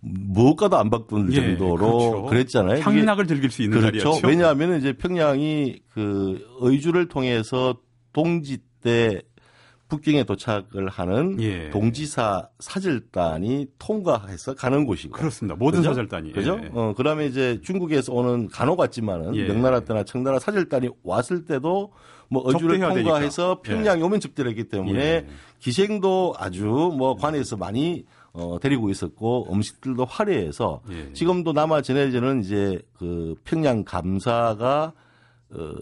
무엇과도 0.00 0.76
안 0.76 0.90
바꾼 0.90 1.32
예, 1.32 1.36
정도로 1.36 1.76
그렇죠. 1.76 2.22
그랬잖아요. 2.24 2.80
향락을 2.80 3.26
즐길 3.26 3.50
수 3.50 3.62
있는 3.62 3.80
그렇죠. 3.80 3.98
자리였죠. 3.98 4.26
왜냐하면 4.26 4.78
이제 4.78 4.92
평양이 4.92 5.80
그 5.92 6.46
의주를 6.60 7.08
통해서 7.08 7.76
동지 8.12 8.58
때 8.82 9.22
북경에 9.88 10.24
도착을 10.24 10.88
하는 10.88 11.40
예. 11.40 11.70
동지사 11.70 12.48
사절단이 12.58 13.66
통과해서 13.78 14.54
가는 14.54 14.86
곳이고 14.86 15.12
그렇습니다. 15.12 15.56
모든 15.56 15.80
그죠? 15.80 15.90
사절단이 15.90 16.32
그죠? 16.32 16.58
예. 16.62 16.70
어 16.72 16.94
그다음에 16.96 17.26
이제 17.26 17.60
중국에서 17.62 18.12
오는 18.12 18.48
간호 18.48 18.76
같지만은 18.76 19.36
예. 19.36 19.46
명나라 19.46 19.80
때나 19.80 20.04
청나라 20.04 20.38
사절단이 20.38 20.88
왔을 21.02 21.44
때도 21.44 21.92
뭐 22.28 22.42
어주를 22.42 22.80
통과해서 22.80 23.60
되니까. 23.62 23.76
평양에 23.84 24.00
예. 24.00 24.04
오면 24.04 24.20
접대했기 24.20 24.64
때문에 24.68 25.00
예. 25.00 25.26
기생도 25.60 26.34
아주 26.38 26.64
뭐 26.64 27.16
관에서 27.16 27.56
많이 27.56 28.04
어, 28.32 28.58
데리고 28.60 28.90
있었고 28.90 29.52
음식들도 29.52 30.04
화려해서 30.06 30.80
예. 30.90 31.12
지금도 31.12 31.52
남아 31.52 31.82
전해지는 31.82 32.40
이제 32.40 32.80
그 32.98 33.34
평양 33.44 33.84
감사가 33.84 34.92
어, 35.50 35.74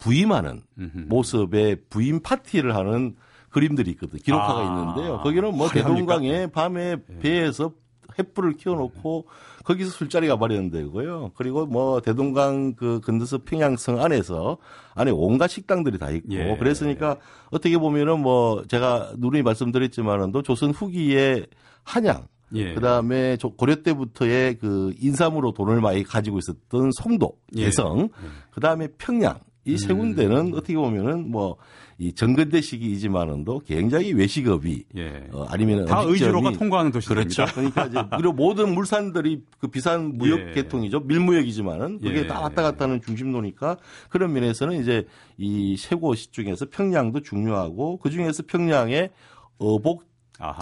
부임하는 0.00 0.62
모습의 1.08 1.82
부임 1.88 2.20
파티를 2.20 2.74
하는 2.74 3.14
그림들이 3.50 3.90
있거든. 3.92 4.18
기록화가 4.18 4.60
아, 4.60 4.64
있는데요. 4.64 5.20
거기는 5.22 5.56
뭐 5.56 5.68
대동강에 5.68 6.46
밤에 6.46 6.96
예. 7.10 7.18
배에서 7.18 7.72
햇불을 8.18 8.54
키워놓고 8.54 9.26
거기서 9.64 9.90
술자리가 9.90 10.36
마련되고요. 10.36 11.32
그리고 11.34 11.66
뭐 11.66 12.00
대동강 12.00 12.74
그 12.74 13.00
건너서 13.00 13.38
평양성 13.44 14.00
안에서 14.00 14.58
안에 14.94 15.10
온갖 15.12 15.48
식당들이 15.48 15.98
다 15.98 16.10
있고 16.10 16.34
예. 16.34 16.56
그랬으니까 16.56 17.16
어떻게 17.50 17.78
보면은 17.78 18.20
뭐 18.20 18.64
제가 18.68 19.12
누누이 19.18 19.42
말씀드렸지만은도 19.42 20.42
조선 20.42 20.70
후기에 20.70 21.46
한양 21.84 22.26
예. 22.54 22.74
그다음에 22.74 23.36
고려 23.56 23.76
때부터의 23.76 24.58
그 24.58 24.92
인삼으로 25.00 25.52
돈을 25.52 25.80
많이 25.80 26.02
가지고 26.02 26.38
있었던 26.38 26.90
송도, 26.92 27.32
예. 27.56 27.66
개성, 27.66 28.00
예. 28.00 28.28
그다음에 28.50 28.88
평양 28.98 29.38
이세 29.64 29.92
음. 29.92 29.98
군데는 29.98 30.54
어떻게 30.54 30.74
보면은 30.74 31.30
뭐 31.30 31.56
이 32.00 32.14
정근대 32.14 32.62
시기이지만은도 32.62 33.60
굉장히 33.66 34.14
외식업이 34.14 34.84
예. 34.96 35.28
어, 35.32 35.44
아니면 35.50 35.84
다 35.84 36.00
의주로가 36.00 36.52
통과하는 36.52 36.92
도시들입니다. 36.92 37.44
그렇죠. 37.44 37.54
그러니까 37.54 37.86
이제 37.88 38.02
그리고 38.16 38.32
모든 38.32 38.72
물산들이 38.72 39.42
그 39.58 39.68
비싼 39.68 40.16
무역 40.16 40.40
예. 40.40 40.52
계통이죠. 40.54 41.00
밀무역이지만은 41.00 42.00
그게 42.00 42.20
예. 42.20 42.26
다 42.26 42.40
왔다 42.40 42.62
갔다 42.62 42.86
하는 42.86 43.02
중심도니까 43.02 43.76
그런 44.08 44.32
면에서는 44.32 44.80
이제 44.80 45.06
이 45.36 45.74
세 45.76 45.94
곳 46.00 46.16
중에서 46.32 46.68
평양도 46.70 47.20
중요하고 47.20 47.98
그 47.98 48.08
중에서 48.08 48.44
평양의 48.46 49.10
어복 49.58 50.04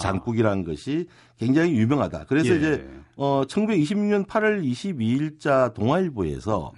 장국이라는 0.01 0.65
것이 0.65 1.07
굉장히 1.37 1.71
유명하다. 1.71 2.25
그래서 2.25 2.49
예. 2.53 2.57
이제 2.57 2.89
어 3.15 3.43
1926년 3.47 4.27
8월 4.27 4.61
22일자 4.69 5.73
동아일보에서 5.73 6.73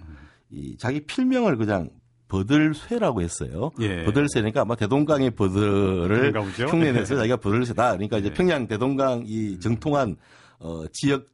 이 0.51 0.77
자기 0.77 0.99
필명을 1.01 1.57
그냥 1.57 1.89
버들쇠라고 2.31 3.21
했어요. 3.21 3.71
예. 3.81 4.05
버들쇠니까 4.05 4.61
아마 4.61 4.75
대동강의 4.75 5.31
버들을 5.31 6.33
흉내내서 6.69 7.17
자기가 7.17 7.37
버들쇠다. 7.37 7.91
그러니까 7.91 8.19
이제 8.19 8.29
예. 8.29 8.33
평양 8.33 8.67
대동강 8.67 9.23
이 9.25 9.59
정통한 9.59 10.15
어 10.59 10.83
지역 10.93 11.25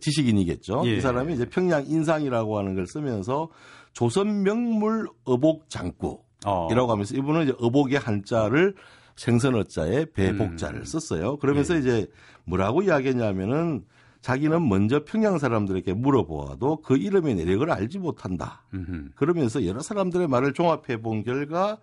지식인이겠죠. 0.00 0.84
예. 0.86 0.96
이 0.96 1.00
사람이 1.02 1.34
이제 1.34 1.44
평양 1.44 1.84
인상이라고 1.86 2.58
하는 2.58 2.74
걸 2.74 2.86
쓰면서 2.86 3.50
조선 3.92 4.42
명물 4.42 5.08
어복 5.24 5.68
장구이라고 5.68 6.22
어. 6.46 6.92
하면서 6.92 7.14
이분은 7.14 7.42
이제 7.42 7.52
어복의 7.58 7.98
한자를 7.98 8.74
생선어자에 9.16 10.06
배복자를 10.14 10.80
음. 10.80 10.84
썼어요. 10.84 11.36
그러면서 11.36 11.74
예. 11.74 11.80
이제 11.80 12.06
뭐라고 12.44 12.82
이야기했냐면은 12.82 13.84
자기는 14.20 14.68
먼저 14.68 15.04
평양 15.04 15.38
사람들에게 15.38 15.92
물어보아도 15.94 16.82
그 16.82 16.96
이름의 16.96 17.36
내력을 17.36 17.70
알지 17.70 17.98
못한다. 17.98 18.64
음흠. 18.74 19.10
그러면서 19.14 19.64
여러 19.64 19.80
사람들의 19.80 20.28
말을 20.28 20.52
종합해 20.52 21.00
본 21.00 21.22
결과 21.22 21.78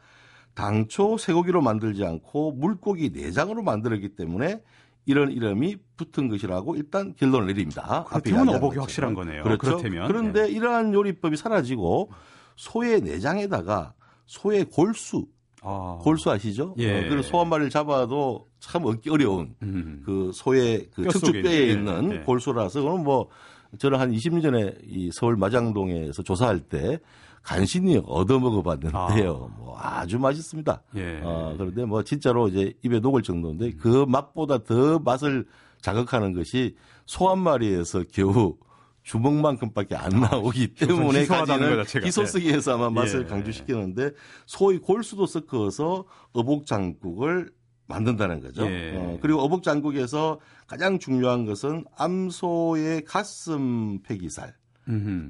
당초 0.53 1.17
쇠고기로 1.17 1.61
만들지 1.61 2.05
않고 2.05 2.53
물고기 2.53 3.09
내장으로 3.09 3.61
만들었기 3.63 4.15
때문에 4.15 4.61
이런 5.05 5.31
이름이 5.31 5.77
붙은 5.97 6.29
것이라고 6.29 6.75
일단 6.75 7.13
결론을 7.15 7.47
내립니다. 7.47 8.05
그렇다면 8.07 8.49
어복이 8.49 8.79
확실한 8.79 9.13
거네요. 9.13 9.43
그렇죠. 9.43 9.59
그렇다면. 9.59 10.07
그런데 10.07 10.43
네. 10.43 10.49
이러한 10.49 10.93
요리법이 10.93 11.37
사라지고 11.37 12.11
소의 12.55 13.01
내장에다가 13.01 13.93
소의 14.25 14.65
골수 14.65 15.27
아. 15.61 15.97
골수 16.01 16.31
아시죠? 16.31 16.75
예. 16.77 17.05
어, 17.05 17.09
그래서 17.09 17.27
소한 17.29 17.49
마리를 17.49 17.69
잡아도 17.69 18.47
참 18.65 18.85
얻기 18.85 19.09
어려운 19.09 19.55
음. 19.61 20.01
그 20.05 20.31
소의 20.33 20.89
그 20.93 21.07
척추뼈에 21.09 21.67
있는 21.67 22.11
예. 22.11 22.19
골수라서 22.19 22.81
그건 22.81 23.03
뭐 23.03 23.29
저는 23.77 23.99
한 23.99 24.11
20년 24.11 24.41
전에 24.41 24.73
이 24.87 25.11
서울 25.13 25.35
마장동에서 25.37 26.23
조사할 26.23 26.61
때 26.61 26.99
간신히 27.43 28.01
얻어먹어 28.03 28.63
봤는데요. 28.63 29.51
아. 29.53 29.57
뭐 29.57 29.77
아주 29.79 30.17
맛있습니다. 30.17 30.81
예. 30.95 31.19
어, 31.23 31.53
그런데 31.57 31.85
뭐 31.85 32.03
진짜로 32.03 32.47
이제 32.47 32.73
입에 32.81 32.99
녹을 32.99 33.21
정도인데 33.21 33.73
그 33.73 34.05
맛보다 34.07 34.63
더 34.63 34.97
맛을 34.99 35.45
자극하는 35.81 36.33
것이 36.33 36.75
소 37.05 37.29
한 37.29 37.37
마리에서 37.39 38.03
겨우 38.11 38.57
주먹만큼밖에 39.03 39.95
안 39.95 40.11
아, 40.23 40.29
나오기 40.31 40.73
때문에 40.73 41.27
가지는 41.27 41.83
기소 42.03 42.25
쓰기에서 42.25 42.73
아마 42.73 42.89
맛을 42.89 43.21
예. 43.21 43.25
강조시키는데 43.25 44.11
소의 44.47 44.79
골수도 44.79 45.27
섞어서 45.27 46.05
어복장국을 46.33 47.51
만든다는 47.87 48.41
거죠. 48.41 48.65
예. 48.69 48.93
어, 48.95 49.17
그리고 49.21 49.39
어복 49.39 49.63
장국에서 49.63 50.39
가장 50.67 50.99
중요한 50.99 51.45
것은 51.45 51.85
암소의 51.97 53.05
가슴 53.05 54.01
폐기살. 54.03 54.53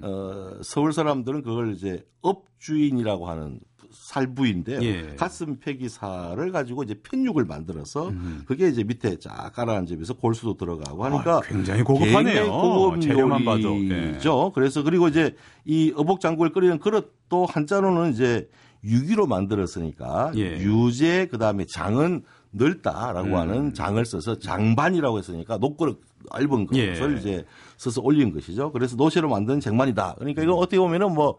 어, 0.04 0.60
서울 0.64 0.92
사람들은 0.92 1.42
그걸 1.44 1.74
이제 1.74 2.06
업주인이라고 2.22 3.30
하는 3.30 3.60
살부인데 3.92 4.82
예. 4.82 5.16
가슴 5.16 5.58
폐기살을 5.60 6.52
가지고 6.52 6.84
이제 6.84 6.96
편육을 6.96 7.46
만들어서 7.46 8.10
음. 8.10 8.44
그게 8.46 8.68
이제 8.68 8.84
밑에 8.84 9.18
쫙 9.20 9.52
가라앉으면서 9.54 10.16
골수도 10.16 10.58
들어가고 10.58 11.06
하니까 11.06 11.38
아, 11.38 11.42
굉장히 11.42 11.84
고급하네요. 11.84 12.52
고급 12.52 13.02
재료만 13.02 13.46
봐도. 13.46 13.76
예. 13.90 14.18
그래서 14.54 14.84
그리고 14.84 15.08
이제 15.08 15.36
이 15.64 15.94
어복 15.96 16.20
장국을 16.20 16.52
끓이는 16.52 16.80
그릇도 16.80 17.46
한자로는 17.46 18.12
이제 18.12 18.50
유기로 18.84 19.28
만들었으니까 19.28 20.34
예. 20.36 20.60
유제 20.60 21.28
그다음에 21.28 21.66
장은 21.66 22.24
넓다라고 22.56 23.28
음. 23.28 23.36
하는 23.36 23.74
장을 23.74 24.04
써서 24.06 24.38
장반이라고 24.40 25.18
했으니까 25.18 25.58
녹그릇 25.58 26.02
얇은 26.34 26.68
것을 26.68 27.14
예. 27.16 27.20
이제 27.20 27.46
써서 27.78 28.02
올린 28.02 28.34
것이죠. 28.34 28.72
그래서 28.72 28.96
노쇠로 28.96 29.30
만든 29.30 29.60
쟁반이다. 29.60 30.16
그러니까 30.18 30.42
이건 30.42 30.56
어떻게 30.56 30.78
보면은 30.78 31.14
뭐 31.14 31.38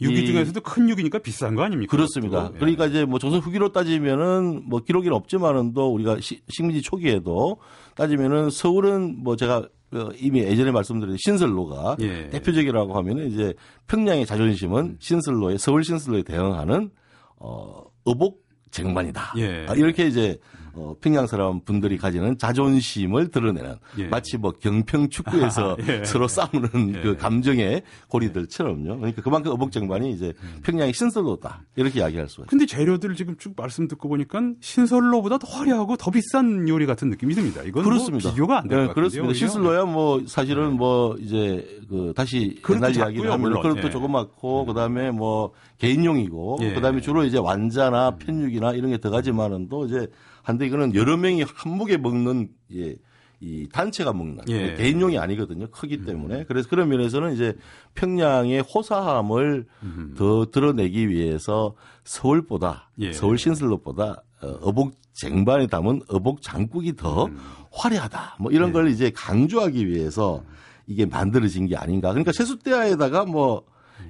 유기 0.00 0.26
중에서도 0.26 0.60
큰 0.60 0.88
유기니까 0.88 1.18
비싼 1.18 1.56
거 1.56 1.62
아닙니까? 1.62 1.90
그렇습니다. 1.90 2.50
예. 2.54 2.58
그러니까 2.58 2.86
이제 2.86 3.04
뭐 3.04 3.18
조선 3.18 3.40
후기로 3.40 3.72
따지면은 3.72 4.62
뭐 4.66 4.80
기록이 4.80 5.08
없지만은 5.08 5.72
또 5.72 5.92
우리가 5.92 6.20
시, 6.20 6.40
식민지 6.48 6.82
초기에도 6.82 7.58
따지면은 7.96 8.50
서울은 8.50 9.22
뭐 9.22 9.34
제가 9.34 9.66
어, 9.90 10.08
이미 10.20 10.40
예전에 10.40 10.70
말씀드린 10.70 11.16
신설로가 11.18 11.96
예. 12.00 12.28
대표적이라고 12.28 12.94
하면은 12.98 13.30
이제 13.32 13.54
평양의 13.88 14.26
자존심은 14.26 14.84
음. 14.84 14.96
신설로에 15.00 15.56
서울 15.56 15.82
신설로에 15.82 16.22
대응하는 16.22 16.90
어 17.38 17.84
어복 18.04 18.47
쟁반이다. 18.70 19.34
예. 19.36 19.66
아, 19.68 19.74
이렇게 19.74 20.06
이제 20.06 20.38
어, 20.74 20.94
평양 21.00 21.26
사람 21.26 21.60
분들이 21.60 21.98
가지는 21.98 22.38
자존심을 22.38 23.28
드러내는 23.28 23.76
예. 23.98 24.06
마치 24.08 24.36
뭐 24.36 24.52
경평 24.52 25.08
축구에서 25.08 25.72
아, 25.72 25.76
예. 25.88 26.04
서로 26.04 26.28
싸우는 26.28 26.94
예. 26.96 27.00
그 27.00 27.16
감정의 27.16 27.82
고리들처럼요. 28.08 28.98
그러니까 28.98 29.22
그만큼 29.22 29.52
어복쟁반이 29.52 30.12
이제 30.12 30.32
음. 30.42 30.60
평양의 30.62 30.92
신설로다 30.92 31.62
이렇게 31.76 32.00
이야기할 32.00 32.28
수가 32.28 32.42
있어요. 32.42 32.46
근데 32.48 32.66
재료들 32.66 33.14
지금 33.14 33.36
쭉 33.38 33.54
말씀 33.56 33.88
듣고 33.88 34.08
보니까 34.08 34.40
신설로보다 34.60 35.38
더 35.38 35.48
화려하고 35.48 35.96
더 35.96 36.10
비싼 36.10 36.68
요리 36.68 36.86
같은 36.86 37.10
느낌이 37.10 37.34
듭니다. 37.34 37.62
이건 37.62 37.82
뭐 37.82 37.92
그렇습니다. 37.92 38.28
뭐 38.28 38.34
비교가 38.34 38.58
안될것 38.58 38.88
네, 38.88 38.94
그렇습니다. 38.94 39.34
신설로야 39.34 39.84
뭐 39.84 40.22
사실은 40.26 40.70
네. 40.70 40.76
뭐 40.76 41.16
이제 41.18 41.66
그 41.88 42.12
다시 42.14 42.60
옛날 42.70 42.94
이야기를 42.94 43.30
하면 43.32 43.60
그릇도 43.62 43.88
예. 43.88 43.90
조그맣고 43.90 44.62
음. 44.62 44.66
그다음에 44.66 45.10
뭐 45.10 45.52
개인용이고 45.78 46.58
예. 46.62 46.74
그다음에 46.74 47.00
주로 47.00 47.24
이제 47.24 47.38
완자나 47.38 48.16
편육이나 48.16 48.72
이런 48.72 48.90
게 48.90 48.98
들어가지만은 48.98 49.68
또 49.68 49.86
이제 49.86 50.06
한데 50.48 50.66
이거는 50.66 50.94
여러 50.94 51.16
명이 51.18 51.44
한목에 51.46 51.98
먹는 51.98 52.48
예, 52.74 52.96
이 53.40 53.68
단체가 53.70 54.14
먹는 54.14 54.44
예. 54.48 54.74
개인용이 54.74 55.18
아니거든요. 55.18 55.68
크기 55.70 55.96
음. 55.96 56.04
때문에. 56.06 56.44
그래서 56.44 56.68
그런 56.70 56.88
면에서는 56.88 57.34
이제 57.34 57.54
평양의 57.94 58.62
호사함을 58.62 59.66
음. 59.82 60.14
더 60.16 60.46
드러내기 60.46 61.10
위해서 61.10 61.74
서울보다 62.04 62.90
예. 63.00 63.12
서울 63.12 63.36
신설로보다 63.36 64.22
어, 64.40 64.46
어복 64.62 64.94
쟁반에 65.12 65.66
담은 65.66 66.00
어복 66.08 66.40
장국이 66.40 66.96
더 66.96 67.26
음. 67.26 67.38
화려하다. 67.70 68.36
뭐 68.40 68.50
이런 68.50 68.70
예. 68.70 68.72
걸 68.72 68.88
이제 68.88 69.10
강조하기 69.14 69.86
위해서 69.86 70.42
이게 70.86 71.04
만들어진 71.04 71.66
게 71.66 71.76
아닌가. 71.76 72.08
그러니까 72.08 72.32
세숫대야에다가 72.32 73.26
뭐 73.26 73.64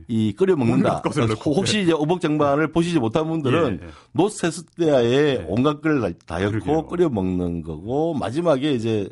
이 0.09 0.33
끓여 0.33 0.57
먹는다. 0.57 1.03
혹시 1.44 1.83
이제 1.83 1.92
오복쟁반을 1.92 2.72
보시지 2.72 2.98
못한 2.98 3.29
분들은 3.29 3.81
예, 3.83 3.87
예. 3.87 3.90
노세스대야에 4.12 5.05
예. 5.05 5.44
온갖 5.48 5.81
걸 5.81 6.14
다였고 6.27 6.87
끓여 6.87 7.09
먹는 7.09 7.62
거고 7.62 8.14
마지막에 8.14 8.72
이제 8.72 9.09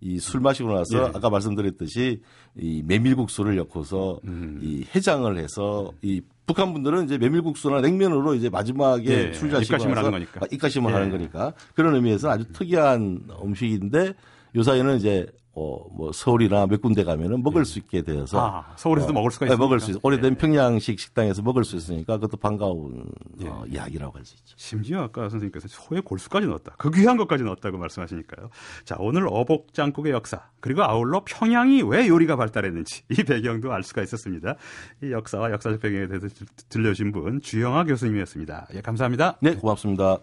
이술 0.00 0.40
마시고 0.40 0.72
나서 0.72 0.98
예. 0.98 1.02
아까 1.14 1.28
말씀드렸듯이 1.28 2.20
이 2.56 2.82
메밀국수를 2.86 3.56
엮어서 3.56 4.20
음. 4.24 4.60
이 4.62 4.84
해장을 4.94 5.36
해서 5.38 5.92
이 6.02 6.20
북한 6.46 6.72
분들은 6.72 7.04
이제 7.04 7.18
메밀국수나 7.18 7.80
냉면으로 7.82 8.34
이제 8.34 8.48
마지막에 8.48 9.28
예. 9.28 9.32
술 9.34 9.50
자시고 9.50 9.76
나서 9.76 9.90
하는 9.90 10.10
거니까. 10.10 10.40
입가심을 10.50 10.94
하는 10.94 11.08
예. 11.08 11.10
거니까 11.10 11.52
그런 11.74 11.94
의미에서 11.94 12.30
아주 12.30 12.44
특이한 12.52 13.28
음식인데 13.44 14.14
요 14.56 14.62
사이는 14.62 14.96
이제 14.96 15.26
어, 15.58 15.88
뭐 15.92 16.12
서울이나 16.12 16.66
몇 16.66 16.80
군데 16.80 17.02
가면은 17.02 17.42
먹을 17.42 17.64
네. 17.64 17.70
수 17.70 17.78
있게 17.80 18.02
되어서 18.02 18.38
아, 18.38 18.72
서울에서도 18.76 19.10
어, 19.10 19.14
먹을 19.14 19.30
수가 19.32 19.46
있어요. 19.46 19.56
네, 19.56 19.60
먹을 19.60 19.80
수 19.80 19.90
있어. 19.90 20.00
오래된 20.02 20.34
네. 20.34 20.38
평양식 20.38 21.00
식당에서 21.00 21.42
먹을 21.42 21.64
수 21.64 21.76
있으니까 21.76 22.14
그것도 22.18 22.36
반가운 22.36 23.04
네. 23.36 23.48
어, 23.48 23.64
이야기라고 23.68 24.16
할 24.16 24.24
수 24.24 24.34
있죠. 24.36 24.54
심지어 24.56 25.02
아까 25.02 25.22
선생님께서 25.28 25.68
소의 25.68 26.02
골수까지 26.02 26.46
넣었다. 26.46 26.74
그 26.78 26.90
귀한 26.90 27.16
것까지 27.16 27.44
넣었다고 27.44 27.78
말씀하시니까요. 27.78 28.50
자, 28.84 28.96
오늘 28.98 29.26
어복장국의 29.28 30.12
역사 30.12 30.42
그리고 30.60 30.82
아울러 30.82 31.22
평양이 31.24 31.82
왜 31.82 32.08
요리가 32.08 32.36
발달했는지 32.36 33.02
이 33.10 33.22
배경도 33.24 33.72
알 33.72 33.82
수가 33.82 34.02
있었습니다. 34.02 34.56
이 35.02 35.10
역사와 35.12 35.50
역사적 35.52 35.80
배경에 35.80 36.06
대해서 36.06 36.28
들려주신 36.68 37.12
분 37.12 37.40
주영아 37.40 37.84
교수님이었습니다. 37.84 38.68
예, 38.74 38.80
감사합니다. 38.80 39.38
네, 39.40 39.54
고맙습니다. 39.56 40.18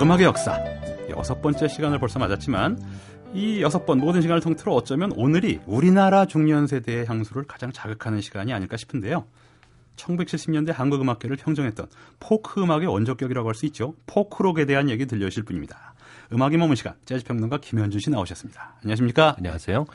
음악의 0.00 0.26
역사 0.26 0.58
여섯 1.10 1.42
번째 1.42 1.66
시간을 1.66 1.98
벌써 1.98 2.18
맞았지만 2.18 2.80
이 3.34 3.60
여섯 3.60 3.84
번 3.84 3.98
모든 3.98 4.22
시간을 4.22 4.40
통틀어 4.40 4.72
어쩌면 4.72 5.12
오늘이 5.16 5.60
우리나라 5.66 6.24
중년 6.24 6.66
세대의 6.66 7.06
향수를 7.06 7.44
가장 7.44 7.72
자극하는 7.72 8.20
시간이 8.20 8.52
아닐까 8.52 8.76
싶은데요. 8.76 9.24
1970년대 9.96 10.72
한국 10.72 11.00
음악계를 11.00 11.36
평정했던 11.36 11.88
포크 12.20 12.62
음악의 12.62 12.86
원조격이라고 12.86 13.48
할 13.48 13.54
수 13.54 13.66
있죠. 13.66 13.94
포크록에 14.06 14.64
대한 14.66 14.88
얘기 14.88 15.06
들려주실 15.06 15.42
분입니다. 15.42 15.94
음악이 16.32 16.56
머문 16.56 16.76
시간 16.76 16.94
재즈 17.04 17.24
평론가 17.24 17.58
김현준 17.58 18.00
씨 18.00 18.10
나오셨습니다. 18.10 18.76
안녕하십니까? 18.82 19.34
안녕하세요. 19.38 19.86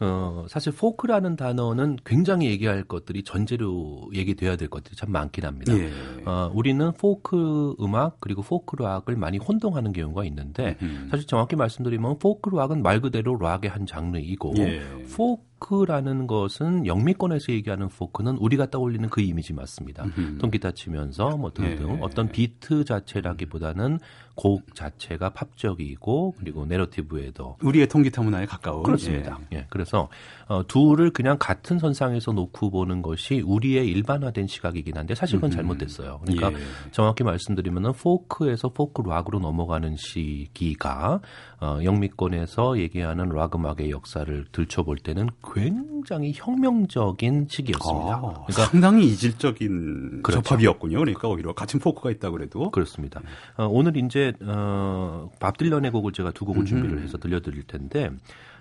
어, 0.00 0.46
사실 0.48 0.72
포크라는 0.72 1.36
단어는 1.36 1.98
굉장히 2.04 2.46
얘기할 2.46 2.84
것들이 2.84 3.24
전제로 3.24 4.08
얘기돼야 4.14 4.56
될 4.56 4.68
것들이 4.68 4.94
참 4.94 5.10
많긴 5.10 5.44
합니다. 5.44 5.76
예. 5.76 5.90
어, 6.24 6.50
우리는 6.54 6.92
포크 6.92 7.74
음악 7.80 8.20
그리고 8.20 8.42
포크 8.42 8.80
락을 8.80 9.16
많이 9.16 9.38
혼동하는 9.38 9.92
경우가 9.92 10.24
있는데 10.26 10.76
음. 10.82 11.08
사실 11.10 11.26
정확히 11.26 11.56
말씀드리면 11.56 12.18
포크 12.18 12.50
락은 12.50 12.82
말 12.82 13.00
그대로 13.00 13.36
락의 13.38 13.70
한 13.70 13.86
장르이고 13.86 14.54
예. 14.58 14.82
포크 15.16 15.47
포크라는 15.58 16.26
것은 16.26 16.86
영미권에서 16.86 17.52
얘기하는 17.52 17.88
포크는 17.88 18.36
우리가 18.36 18.70
떠올리는 18.70 19.08
그 19.08 19.20
이미지 19.20 19.52
맞습니다. 19.52 20.04
음흠. 20.04 20.38
통기타 20.38 20.72
치면서 20.72 21.36
뭐 21.36 21.50
등등 21.52 21.94
네. 21.94 21.98
어떤 22.00 22.28
비트 22.28 22.84
자체라기보다는 22.84 23.98
곡 24.34 24.74
자체가 24.74 25.30
팝적이고 25.30 26.34
그리고 26.38 26.64
내러티브에도 26.64 27.56
우리의 27.60 27.88
통기타 27.88 28.22
문화에 28.22 28.46
가까운 28.46 28.84
그렇습니다. 28.84 29.38
예. 29.52 29.58
예. 29.58 29.66
그래서 29.68 30.08
어, 30.46 30.64
둘을 30.66 31.10
그냥 31.10 31.36
같은 31.40 31.80
선상에서 31.80 32.32
놓고 32.32 32.70
보는 32.70 33.02
것이 33.02 33.40
우리의 33.40 33.88
일반화된 33.88 34.46
시각이긴 34.46 34.96
한데 34.96 35.16
사실 35.16 35.38
그건 35.38 35.50
잘못됐어요. 35.50 36.20
그러니까 36.22 36.52
예. 36.52 36.90
정확히 36.92 37.24
말씀드리면은 37.24 37.92
포크에서 37.94 38.68
포크 38.68 39.02
락으로 39.02 39.40
넘어가는 39.40 39.96
시기가 39.96 41.20
어, 41.60 41.78
영미권에서 41.82 42.78
얘기하는 42.78 43.30
락 43.30 43.56
음악의 43.56 43.90
역사를 43.90 44.46
들춰볼 44.52 44.98
때는 44.98 45.30
굉장히 45.54 46.32
혁명적인 46.34 47.46
시기였습니다. 47.48 48.14
아, 48.14 48.20
그러니까 48.20 48.66
상당히 48.66 49.06
이질적인 49.06 50.22
그렇죠. 50.22 50.42
접합이었군요. 50.42 50.98
그러니까 50.98 51.28
오히려 51.28 51.52
같은 51.52 51.80
포크가 51.80 52.10
있다 52.10 52.30
그래도 52.30 52.70
그렇습니다. 52.70 53.20
어, 53.56 53.66
오늘 53.66 53.96
이제 53.96 54.32
어, 54.42 55.30
밥 55.40 55.58
딜런의 55.58 55.90
곡을 55.90 56.12
제가 56.12 56.30
두 56.32 56.44
곡을 56.44 56.64
준비를 56.64 57.02
해서 57.02 57.18
들려드릴 57.18 57.64
텐데 57.64 58.10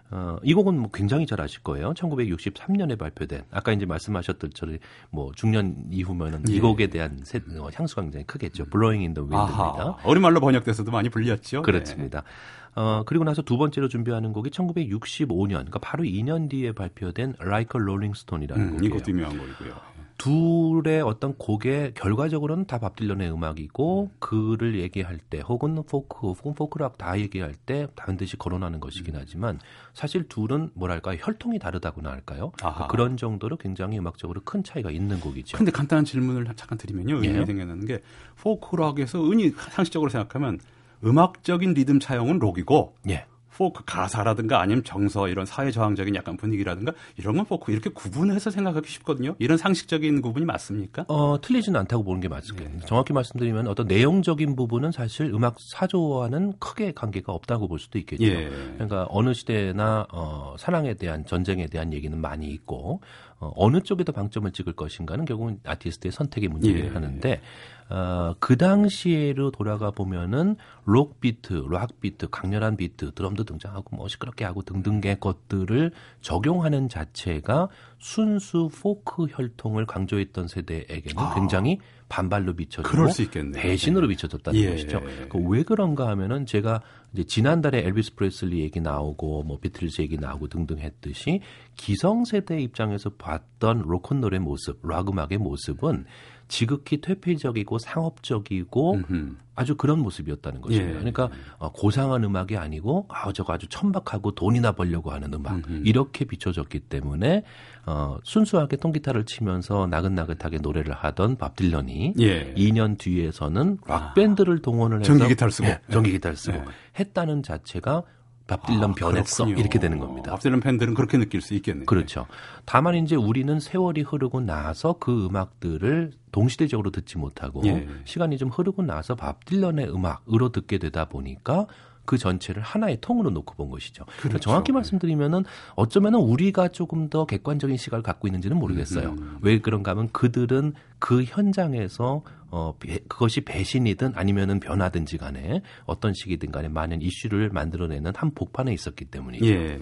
어, 0.09 0.37
이 0.41 0.53
곡은 0.53 0.79
뭐 0.79 0.89
굉장히 0.93 1.25
잘 1.25 1.41
아실 1.41 1.61
거예요. 1.63 1.93
1963년에 1.93 2.97
발표된 2.97 3.43
아까 3.51 3.73
이제 3.73 3.85
말씀하셨던 3.85 4.51
저리 4.53 4.79
뭐 5.09 5.31
중년 5.35 5.75
이후면은 5.91 6.43
예. 6.49 6.53
이 6.53 6.59
곡에 6.59 6.87
대한 6.87 7.19
세, 7.23 7.39
어, 7.57 7.69
향수가 7.73 8.03
굉장히 8.03 8.25
크겠죠. 8.25 8.65
Blowing 8.65 9.03
in 9.03 9.13
the 9.13 9.27
Wind입니다. 9.27 9.97
어린말로 10.03 10.39
번역돼서도 10.39 10.91
많이 10.91 11.09
불렸죠. 11.09 11.61
그렇습니다. 11.61 12.21
네. 12.21 12.81
어, 12.81 13.03
그리고 13.05 13.23
나서 13.23 13.41
두 13.41 13.57
번째로 13.57 13.87
준비하는 13.87 14.33
곡이 14.33 14.51
1965년, 14.51 15.49
그러니까 15.49 15.79
바로 15.79 16.03
2년 16.03 16.47
뒤에 16.47 16.73
발표된 16.73 17.33
Like 17.41 17.79
a 17.79 17.83
Rolling 17.83 18.15
Stone이라는 18.15 18.63
음, 18.63 18.71
곡이에요. 18.73 18.95
이것도 18.95 19.11
유명한 19.11 19.37
곡이고요. 19.37 19.96
둘의 20.17 21.01
어떤 21.01 21.35
곡의 21.37 21.93
결과적으로는 21.93 22.65
다 22.65 22.79
밥 22.79 22.95
딜런의 22.95 23.31
음악이고 23.31 24.03
음. 24.03 24.15
그를 24.19 24.79
얘기할 24.79 25.17
때 25.17 25.39
혹은 25.39 25.75
포크 25.87 26.27
혹은 26.27 26.53
포크락 26.53 26.97
다 26.97 27.19
얘기할 27.19 27.53
때 27.53 27.87
반드시 27.95 28.37
거론하는 28.37 28.79
것이긴 28.79 29.15
음. 29.15 29.19
하지만 29.21 29.59
사실 29.93 30.27
둘은 30.27 30.71
뭐랄까 30.73 31.15
혈통이 31.15 31.59
다르다고나 31.59 32.11
할까요? 32.11 32.51
아하. 32.61 32.87
그런 32.87 33.17
정도로 33.17 33.57
굉장히 33.57 33.97
음악적으로 33.99 34.41
큰 34.43 34.63
차이가 34.63 34.91
있는 34.91 35.19
곡이죠. 35.19 35.57
근데 35.57 35.71
간단한 35.71 36.05
질문을 36.05 36.45
잠깐 36.55 36.77
드리면요. 36.77 37.15
의문이 37.15 37.41
예. 37.41 37.45
생겨나는 37.45 37.85
게 37.85 38.01
포크락에서 38.41 39.23
은이 39.23 39.49
상식적으로 39.71 40.09
생각하면 40.09 40.59
음악적인 41.03 41.73
리듬 41.73 41.99
차용은 41.99 42.39
록이고 42.39 42.95
예. 43.09 43.25
포크 43.57 43.83
가사라든가 43.85 44.61
아니면 44.61 44.83
정서 44.83 45.27
이런 45.27 45.47
사회 45.47 45.71
저항적인 45.71 46.13
약간 46.13 46.37
분위기라든가 46.37 46.93
이런 47.17 47.37
건 47.37 47.45
포크 47.45 47.71
이렇게 47.71 47.89
구분해서 47.89 48.51
생각하기 48.51 48.87
쉽거든요. 48.87 49.35
이런 49.39 49.57
상식적인 49.57 50.21
구분이 50.21 50.45
맞습니까? 50.45 51.05
어, 51.07 51.41
틀리지는 51.41 51.79
않다고 51.79 52.03
보는 52.03 52.21
게 52.21 52.27
맞습니다. 52.27 52.69
네. 52.69 52.79
정확히 52.85 53.13
말씀드리면 53.13 53.67
어떤 53.67 53.87
내용적인 53.87 54.55
부분은 54.55 54.91
사실 54.91 55.33
음악 55.33 55.59
사조와는 55.59 56.59
크게 56.59 56.91
관계가 56.91 57.33
없다고 57.33 57.67
볼 57.67 57.79
수도 57.79 57.97
있겠죠. 57.97 58.25
예. 58.25 58.47
그러니까 58.75 59.07
어느 59.09 59.33
시대나 59.33 60.05
어, 60.11 60.55
사랑에 60.59 60.93
대한 60.93 61.25
전쟁에 61.25 61.65
대한 61.65 61.93
얘기는 61.93 62.15
많이 62.15 62.49
있고 62.49 63.01
어, 63.39 63.51
어느 63.55 63.81
쪽에 63.81 64.03
더 64.03 64.11
방점을 64.11 64.51
찍을 64.51 64.73
것인가는 64.73 65.25
결국은 65.25 65.59
아티스트의 65.63 66.11
선택의 66.11 66.49
문제를 66.49 66.85
예. 66.85 66.89
하는데 66.89 67.41
어, 67.89 68.35
그 68.39 68.57
당시에로 68.57 69.51
돌아가 69.51 69.91
보면은 69.91 70.55
록 70.85 71.21
비트, 71.21 71.67
락 71.69 72.01
비트, 72.01 72.29
강렬한 72.29 72.75
비트, 72.75 73.13
드럼도 73.13 73.45
등장하고 73.45 73.95
뭐 73.95 74.07
시끄럽게 74.07 74.43
하고 74.43 74.61
등등의 74.61 75.19
것들을 75.19 75.91
적용하는 76.21 76.89
자체가 76.89 77.69
순수 77.99 78.69
포크 78.81 79.25
혈통을 79.29 79.85
강조했던 79.85 80.47
세대에게는 80.47 81.17
아. 81.17 81.33
굉장히 81.35 81.79
반발로 82.09 82.55
비춰지고 82.55 83.07
배신으로 83.53 84.07
네. 84.07 84.13
비춰졌다는 84.13 84.59
예. 84.59 84.69
것이죠. 84.71 85.01
그왜 85.29 85.63
그런가 85.63 86.07
하면은 86.09 86.45
제가 86.45 86.81
이제 87.13 87.23
지난달에 87.23 87.79
엘비스 87.79 88.15
프레슬리 88.15 88.59
얘기 88.61 88.79
나오고 88.79 89.43
뭐 89.43 89.59
비틀즈 89.59 90.01
얘기 90.01 90.17
나오고 90.17 90.47
등등 90.47 90.79
했듯이 90.79 91.41
기성 91.75 92.25
세대 92.25 92.59
입장에서 92.59 93.09
봤던 93.11 93.83
로큰롤의 93.85 94.39
모습, 94.39 94.79
락 94.87 95.09
음악의 95.09 95.37
모습은 95.37 96.05
지극히 96.47 97.01
퇴폐적이고 97.01 97.77
상업적이고 97.77 98.93
음흠. 98.93 99.35
아주 99.55 99.75
그런 99.75 99.99
모습이었다는 99.99 100.61
것입니다. 100.61 100.89
예. 100.89 100.93
그러니까 100.93 101.29
어, 101.57 101.71
고상한 101.71 102.23
음악이 102.23 102.57
아니고 102.57 103.07
아 103.09 103.33
저거 103.33 103.53
아주 103.53 103.67
천박하고 103.67 104.31
돈이나 104.35 104.73
벌려고 104.73 105.11
하는 105.11 105.33
음악 105.33 105.55
음흠. 105.55 105.81
이렇게 105.83 106.25
비춰졌기 106.25 106.81
때문에 106.81 107.43
어, 107.87 108.17
순수하게 108.23 108.77
통기타를 108.77 109.25
치면서 109.25 109.87
나긋나긋하게 109.87 110.59
노래를 110.59 110.93
하던 110.93 111.37
밥 111.37 111.55
딜런이 111.55 112.13
예. 112.19 112.53
2년 112.53 112.99
뒤에서는 112.99 113.79
락 113.87 114.13
밴드를 114.13 114.59
동원을 114.61 114.99
해서 114.99 115.07
전기 115.07 115.27
기타를 115.29 115.51
쓰고 115.51 115.67
예, 115.67 115.79
전기 115.91 116.11
기타를 116.11 116.37
쓰고 116.37 116.57
예. 116.57 116.63
했다는 116.99 117.41
자체가 117.41 118.03
밥 118.47 118.65
딜런 118.65 118.91
아, 118.91 118.93
변했어 118.93 119.43
그렇군요. 119.43 119.59
이렇게 119.59 119.77
되는 119.77 119.99
겁니다. 119.99 120.31
밥 120.31 120.39
딜런 120.39 120.61
팬들은 120.61 120.93
그렇게 120.93 121.17
느낄 121.17 121.41
수 121.41 121.53
있겠네요. 121.53 121.85
그렇죠. 121.85 122.25
다만 122.65 122.95
이제 122.95 123.15
우리는 123.15 123.59
세월이 123.59 124.01
흐르고 124.01 124.39
나서 124.39 124.95
그 124.99 125.25
음악들을 125.25 126.13
동시대적으로 126.31 126.91
듣지 126.91 127.17
못하고 127.17 127.61
예. 127.65 127.87
시간이 128.05 128.37
좀 128.37 128.49
흐르고 128.49 128.83
나서 128.83 129.15
밥 129.15 129.43
딜런의 129.45 129.89
음악으로 129.93 130.49
듣게 130.49 130.77
되다 130.77 131.05
보니까 131.05 131.67
그 132.07 132.17
전체를 132.17 132.63
하나의 132.63 132.97
통으로 133.01 133.29
놓고 133.29 133.53
본 133.55 133.69
것이죠. 133.69 134.05
그렇죠. 134.21 134.39
정확히 134.39 134.71
말씀드리면은 134.71 135.43
어쩌면은 135.75 136.19
우리가 136.19 136.69
조금 136.69 137.09
더 137.09 137.25
객관적인 137.25 137.77
시각을 137.77 138.01
갖고 138.01 138.27
있는지는 138.27 138.57
모르겠어요. 138.57 139.09
음. 139.09 139.37
왜 139.41 139.59
그런가 139.59 139.91
하면 139.91 140.09
그들은 140.11 140.73
그 140.97 141.23
현장에서 141.23 142.23
어, 142.49 142.73
배, 142.79 142.99
그것이 143.09 143.41
배신이든 143.41 144.13
아니면은 144.15 144.59
변화든지 144.61 145.17
간에 145.17 145.61
어떤 145.85 146.13
식이든 146.13 146.51
간에 146.51 146.69
많은 146.69 147.01
이슈를 147.01 147.49
만들어내는 147.49 148.13
한 148.15 148.31
복판에 148.33 148.73
있었기 148.73 149.05
때문이죠. 149.05 149.45
예. 149.45 149.79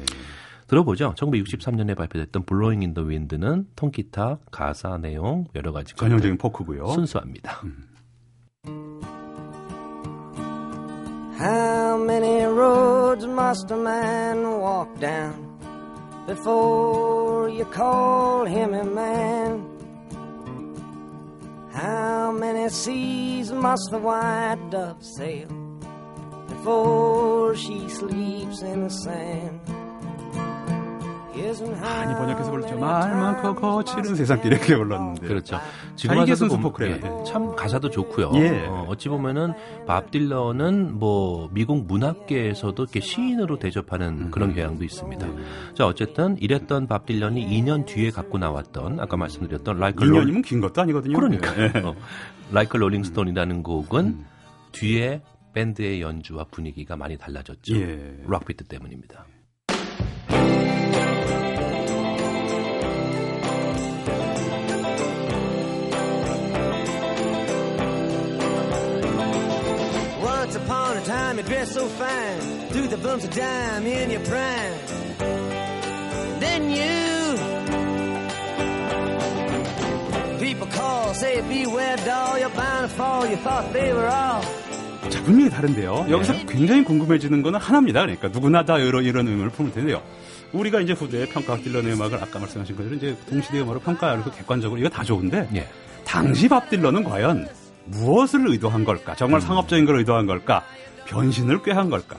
들어보죠. 0.68 1.14
1963년에 1.14 1.96
발표됐던 1.96 2.44
블로잉 2.46 2.82
인 2.82 2.96
더 2.96 3.04
윈드는 3.04 3.68
통기타, 3.76 4.40
가사 4.52 4.98
내용 4.98 5.46
여러 5.54 5.72
가지 5.72 5.94
전형적인 5.96 6.40
포크고요. 6.40 6.88
순수합니다. 6.88 7.62
음. 7.66 9.06
How 11.38 11.98
many 11.98 12.46
roads 12.46 13.28
must 13.28 13.70
a 13.70 13.76
man 13.76 14.60
walk 14.62 15.00
down 15.00 15.60
before 16.26 17.50
you 17.50 17.66
call 17.66 18.46
him 18.46 18.74
a 18.74 18.86
man? 18.86 19.68
How 21.74 22.32
many 22.32 22.70
seas 22.70 23.52
must 23.52 23.92
the 23.92 24.00
white 24.00 24.70
dove 24.70 25.04
sail 25.04 25.50
before 26.48 27.54
she 27.58 27.90
sleeps 27.90 28.62
in 28.62 28.84
the 28.84 28.90
sand? 28.90 29.60
많이 31.82 32.14
번역해서 32.14 32.52
그렇죠. 32.52 32.78
말 32.78 33.16
많고 33.16 33.56
거칠은 33.56 34.16
세상길 34.16 34.54
이렇게 34.54 34.76
불렀는데. 34.76 35.28
그렇죠. 35.28 35.60
지금 35.96 36.22
이게 36.22 36.36
순수 36.36 36.58
포크래요. 36.60 36.96
예, 36.96 37.24
참 37.26 37.56
가사도 37.56 37.90
좋고요. 37.90 38.32
예. 38.36 38.66
어, 38.68 38.86
어찌 38.88 39.10
보면은 39.10 39.54
밥 39.86 40.12
딜런은 40.12 40.98
뭐 40.98 41.50
미국 41.52 41.86
문학계에서도 41.86 42.84
이렇게 42.84 43.00
시인으로 43.00 43.60
대접하는 43.60 44.26
음. 44.26 44.32
그런 44.32 44.54
경향도 44.54 44.84
있습니다. 44.84 45.28
자 45.74 45.86
어쨌든 45.86 46.38
이랬던 46.40 46.88
밥 46.88 47.06
딜런이 47.06 47.46
2년 47.48 47.86
뒤에 47.86 48.12
갖고 48.12 48.38
나왔던 48.38 49.00
아까 49.00 49.18
말씀드렸던 49.18 49.80
Like 49.80 50.04
2년이면 50.04 50.44
긴 50.46 50.62
것도 50.62 50.82
아니거든요. 50.82 51.16
그러니까 51.16 51.54
예. 51.62 51.80
어, 51.80 51.96
Like 52.52 52.78
a 52.78 52.82
Rolling 52.82 53.12
Stone이라는 53.12 53.64
곡은 53.64 54.06
음. 54.06 54.26
뒤에 54.72 55.22
밴드의 55.54 56.02
연주와 56.02 56.46
분위기가 56.52 56.98
많이 56.98 57.18
달라졌죠. 57.18 57.76
예. 57.76 58.18
락비트 58.28 58.66
때문입니다. 58.66 59.26
Time 71.26 71.38
you 71.38 71.44
dress 71.44 71.72
so 71.72 71.88
fine, 71.88 72.40
through 72.70 72.88
the 72.88 72.98
bumps 72.98 73.26
of 73.26 73.32
dime 73.34 73.86
in 73.86 74.12
your 74.12 74.22
prime. 74.30 74.78
Then 76.40 76.70
you, 76.70 77.38
people 80.40 80.68
call, 80.68 81.14
say 81.14 81.42
beware 81.42 81.98
doll, 82.06 82.38
you're 82.38 82.50
bound 82.50 82.90
to 82.90 82.96
fall, 82.96 83.26
you 83.26 83.38
thought 83.38 83.74
they 83.74 83.92
were 83.94 84.08
all. 84.08 84.44
자, 85.10 85.22
분명히 85.24 85.50
다른데요. 85.50 86.08
여기서 86.10 86.34
굉장히 86.48 86.84
궁금해지는 86.84 87.42
거는 87.42 87.60
하나입니다. 87.60 88.02
그러니까 88.02 88.28
누구나 88.28 88.64
다 88.64 88.78
이런, 88.78 89.04
이런 89.04 89.28
의미를 89.28 89.50
품을 89.50 89.72
텐데요. 89.72 90.02
우리가 90.52 90.80
이제 90.82 90.94
후대에 90.94 91.28
평가 91.28 91.58
딜런의 91.58 91.94
음악을 91.94 92.22
아까 92.22 92.40
말씀하신 92.40 92.76
것처럼 92.76 92.98
이제 92.98 93.16
동시대 93.30 93.60
음악으로 93.60 93.80
평가하고 93.80 94.32
객관적으로 94.32 94.80
이거 94.80 94.90
다 94.90 95.04
좋은데 95.04 95.50
예. 95.56 95.68
당시 96.06 96.48
밥 96.48 96.70
딜런은 96.70 97.04
과연 97.04 97.48
무엇을 97.86 98.48
의도한 98.48 98.84
걸까? 98.84 99.16
정말 99.16 99.42
음. 99.42 99.48
상업적인 99.48 99.86
걸 99.86 99.98
의도한 100.00 100.26
걸까? 100.26 100.64
변신을 101.06 101.62
꾀한 101.64 101.90
걸까? 101.90 102.18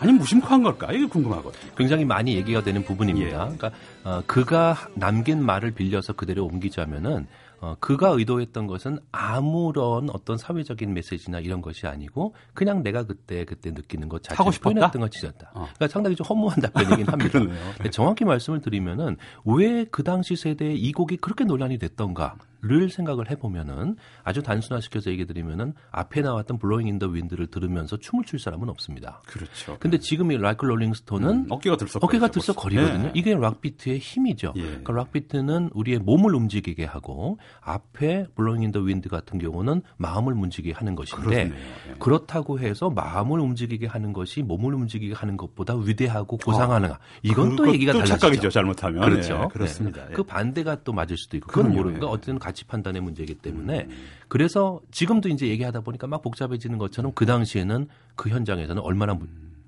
아니 0.00 0.12
무심코한 0.12 0.62
걸까? 0.62 0.92
이게 0.92 1.06
궁금하거든요. 1.06 1.72
굉장히 1.76 2.04
많이 2.04 2.34
얘기가 2.36 2.62
되는 2.62 2.84
부분입니다. 2.84 3.28
예. 3.28 3.32
그러니까 3.56 3.70
어, 4.02 4.22
그가 4.26 4.76
남긴 4.94 5.42
말을 5.42 5.70
빌려서 5.72 6.12
그대로 6.14 6.44
옮기자면은 6.44 7.26
어, 7.60 7.76
그가 7.80 8.08
의도했던 8.10 8.66
것은 8.66 8.98
아무런 9.12 10.10
어떤 10.10 10.36
사회적인 10.36 10.92
메시지나 10.92 11.40
이런 11.40 11.62
것이 11.62 11.86
아니고 11.86 12.34
그냥 12.52 12.82
내가 12.82 13.04
그때 13.04 13.44
그때 13.46 13.70
느끼는 13.70 14.10
것 14.10 14.22
자체를 14.22 14.52
표현했던 14.60 15.00
것이었다. 15.00 15.50
어. 15.54 15.60
그러니까 15.74 15.88
상당히 15.88 16.16
좀 16.16 16.26
허무한 16.26 16.60
답변이긴 16.60 17.06
합니다. 17.08 17.38
네. 17.82 17.90
정확히 17.90 18.24
말씀을 18.26 18.60
드리면은 18.60 19.16
왜 19.44 19.86
그 19.90 20.02
당시 20.02 20.36
세대에 20.36 20.74
이 20.74 20.92
곡이 20.92 21.18
그렇게 21.18 21.44
논란이 21.44 21.78
됐던가? 21.78 22.34
를 22.66 22.88
생각을 22.88 23.30
해보면은 23.30 23.96
아주 24.22 24.42
단순화시켜서 24.42 25.10
얘기 25.10 25.26
드리면은 25.26 25.74
앞에 25.90 26.22
나왔던 26.22 26.58
Blowin' 26.58 26.88
in 26.88 26.98
the 26.98 27.06
Wind를 27.08 27.48
들으면서 27.48 27.96
춤을 27.98 28.24
출 28.24 28.38
사람은 28.38 28.68
없습니다. 28.70 29.20
그렇죠. 29.26 29.76
근데 29.80 29.98
지금 29.98 30.30
이 30.32 30.36
Like 30.38 30.64
a 30.64 30.68
Rolling 30.68 30.96
Stone은 30.96 31.28
음, 31.28 31.46
어깨가 31.50 31.76
들썩 31.76 32.02
어깨가 32.04 32.28
들썩거리거든요. 32.28 33.02
네. 33.02 33.10
이게 33.14 33.34
락 33.34 33.60
비트의 33.60 33.98
힘이죠. 33.98 34.52
예. 34.56 34.62
그러니까 34.62 34.92
락 34.92 35.12
비트는 35.12 35.70
우리의 35.74 35.98
몸을 35.98 36.34
움직이게 36.34 36.84
하고 36.84 37.38
앞에 37.60 38.26
Blowin' 38.34 38.62
in 38.62 38.72
the 38.72 38.80
Wind 38.80 39.08
같은 39.08 39.38
경우는 39.38 39.82
마음을 39.98 40.32
움직이게 40.32 40.72
하는 40.74 40.94
것인데 40.94 41.36
예. 41.52 41.94
그렇다고 41.98 42.58
해서 42.60 42.90
마음을 42.90 43.40
움직이게 43.40 43.86
하는 43.86 44.12
것이 44.12 44.42
몸을 44.42 44.74
움직이게 44.74 45.14
하는 45.14 45.36
것보다 45.36 45.74
위대하고 45.76 46.36
고상하나 46.38 46.88
어, 46.88 46.98
이건 47.22 47.56
또 47.56 47.72
얘기가 47.72 47.92
달라지죠. 47.92 48.16
착각이죠. 48.18 48.50
잘못하면 48.50 49.02
그렇죠. 49.08 49.38
네, 49.38 49.48
그렇습니다. 49.52 50.06
네. 50.06 50.12
그 50.14 50.22
반대가 50.22 50.82
또 50.82 50.92
맞을 50.92 51.16
수도 51.16 51.36
있고 51.36 51.48
그건 51.48 51.72
모르니까 51.72 52.06
어쨌든 52.06 52.38
가치 52.54 52.64
판단의 52.64 53.02
문제이기 53.02 53.34
때문에 53.34 53.86
음. 53.90 54.06
그래서 54.28 54.80
지금도 54.92 55.28
이제 55.28 55.48
얘기하다 55.48 55.80
보니까 55.80 56.06
막 56.06 56.22
복잡해지는 56.22 56.78
것처럼 56.78 57.12
그 57.14 57.26
당시에는 57.26 57.88
그 58.14 58.30
현장에서는 58.30 58.80
얼마나 58.80 59.18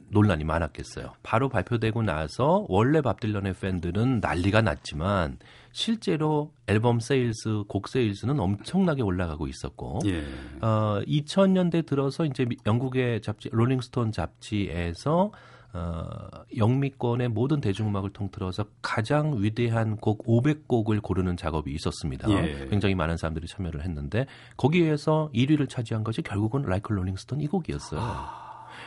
논란이 0.09 0.45
많았겠어요. 0.45 1.15
바로 1.25 1.49
발표되고 1.49 2.03
나서 2.03 2.65
원래 2.69 3.01
밥 3.01 3.19
딜런의 3.19 3.55
팬들은 3.61 4.21
난리가 4.21 4.63
났지만 4.63 5.39
실제로 5.73 6.53
앨범 6.69 7.01
세일스, 7.01 7.65
곡 7.67 7.89
세일스는 7.89 8.39
엄청나게 8.39 9.03
올라가고 9.03 9.49
있었고, 9.49 9.99
예. 10.07 10.23
어, 10.65 11.03
2000년대 11.07 11.85
들어서 11.85 12.25
이제 12.25 12.47
영국의 12.65 13.21
잡지, 13.21 13.51
롤링스톤 13.51 14.13
잡지에서 14.13 15.33
어, 15.73 16.29
영미권의 16.57 17.29
모든 17.29 17.61
대중음악을 17.61 18.11
통틀어서 18.11 18.65
가장 18.83 19.43
위대한 19.43 19.97
곡 19.97 20.25
500곡을 20.25 21.03
고르는 21.03 21.37
작업이 21.37 21.73
있었습니다. 21.73 22.31
예. 22.31 22.67
굉장히 22.69 22.95
많은 22.95 23.17
사람들이 23.17 23.47
참여를 23.47 23.85
했는데 23.85 24.27
거기에서 24.57 25.31
1위를 25.35 25.69
차지한 25.69 26.05
것이 26.05 26.23
결국은 26.23 26.63
Like 26.63 26.97
a 26.97 27.00
Rolling 27.00 27.24
Stone 27.24 27.41
이 27.41 27.47
곡이었어요. 27.47 28.01
아. 28.01 28.46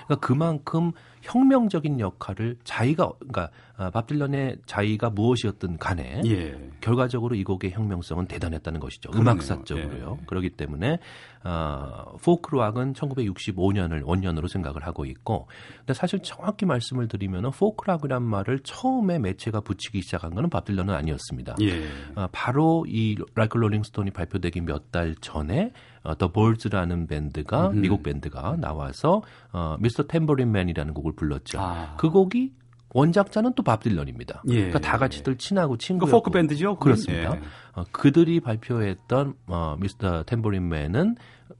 그러니까 0.09 0.27
그만큼 0.27 0.91
혁명적인 1.21 1.99
역할을 1.99 2.57
자기가 2.63 3.11
그러니까 3.19 3.49
아, 3.77 3.89
밥 3.91 4.07
딜런의 4.07 4.57
자기가 4.65 5.09
무엇이었든 5.11 5.77
간에 5.77 6.21
예. 6.25 6.69
결과적으로 6.81 7.35
이 7.35 7.43
곡의 7.43 7.71
혁명성은 7.71 8.25
대단했다는 8.25 8.79
것이죠. 8.79 9.11
그러네요. 9.11 9.33
음악사적으로요. 9.33 10.17
예. 10.19 10.25
그렇기 10.25 10.49
때문에 10.51 10.97
어, 11.43 12.17
포크 12.23 12.55
락은 12.55 12.93
1965년을 12.93 14.01
원년으로 14.05 14.47
생각을 14.47 14.85
하고 14.85 15.05
있고 15.05 15.47
근데 15.79 15.93
사실 15.93 16.19
정확히 16.23 16.65
말씀을 16.65 17.07
드리면은 17.07 17.51
포크 17.51 17.89
락이란 17.89 18.23
말을 18.23 18.59
처음에 18.63 19.19
매체가 19.19 19.61
붙이기 19.61 20.01
시작한 20.01 20.33
거는 20.33 20.49
밥 20.49 20.65
딜런은 20.65 20.93
아니었습니다. 20.93 21.55
예. 21.61 21.83
어, 22.15 22.27
바로 22.31 22.85
이 22.87 23.15
Like 23.35 23.61
a 23.61 23.65
Rolling 23.65 23.90
Stone이 23.90 24.11
발표되기 24.11 24.61
몇 24.61 24.79
달 24.91 25.13
전에 25.21 25.71
어, 26.03 26.15
The 26.15 26.31
Byrds라는 26.31 27.07
밴드가 27.07 27.69
음. 27.69 27.81
미국 27.81 28.03
밴드가 28.03 28.55
나와서 28.59 29.21
어, 29.51 29.75
Mr. 29.79 30.03
Tambourine 30.03 30.51
Man이라는 30.51 30.93
곡을 30.93 31.13
불렀죠. 31.15 31.59
아. 31.59 31.95
그 31.97 32.09
곡이 32.09 32.53
원작자는 32.91 33.53
또 33.53 33.61
밥 33.63 33.83
딜런입니다. 33.83 34.41
예. 34.49 34.55
그러니까 34.55 34.79
다 34.79 34.97
같이들 34.97 35.37
친하고 35.37 35.77
친구. 35.77 36.05
그 36.05 36.11
포크 36.11 36.31
밴드죠? 36.31 36.75
그렇습니다. 36.77 37.35
예. 37.35 37.41
어, 37.75 37.83
그들이 37.91 38.39
발표했던 38.39 39.35
어, 39.47 39.75
Mr. 39.79 40.23
Tambourine 40.23 40.67
Man은 40.69 41.15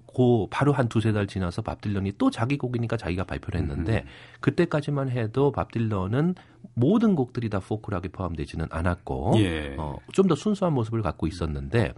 고 0.07 0.47
바로 0.49 0.73
한 0.73 0.89
두세 0.89 1.11
달 1.11 1.27
지나서 1.27 1.61
밥 1.61 1.81
딜런이 1.81 2.13
또 2.17 2.31
자기 2.31 2.57
곡이니까 2.57 2.97
자기가 2.97 3.25
발표를 3.25 3.59
했는데 3.61 3.97
음. 3.97 4.09
그때까지만 4.39 5.09
해도 5.09 5.51
밥 5.51 5.71
딜런은 5.71 6.33
모든 6.73 7.13
곡들이 7.15 7.47
다 7.49 7.59
포크락에 7.59 8.07
포함되지는 8.09 8.65
않았고 8.71 9.33
예. 9.37 9.75
어, 9.77 9.97
좀 10.13 10.27
더 10.27 10.33
순수한 10.33 10.73
모습을 10.73 11.03
갖고 11.03 11.27
있었는데 11.27 11.93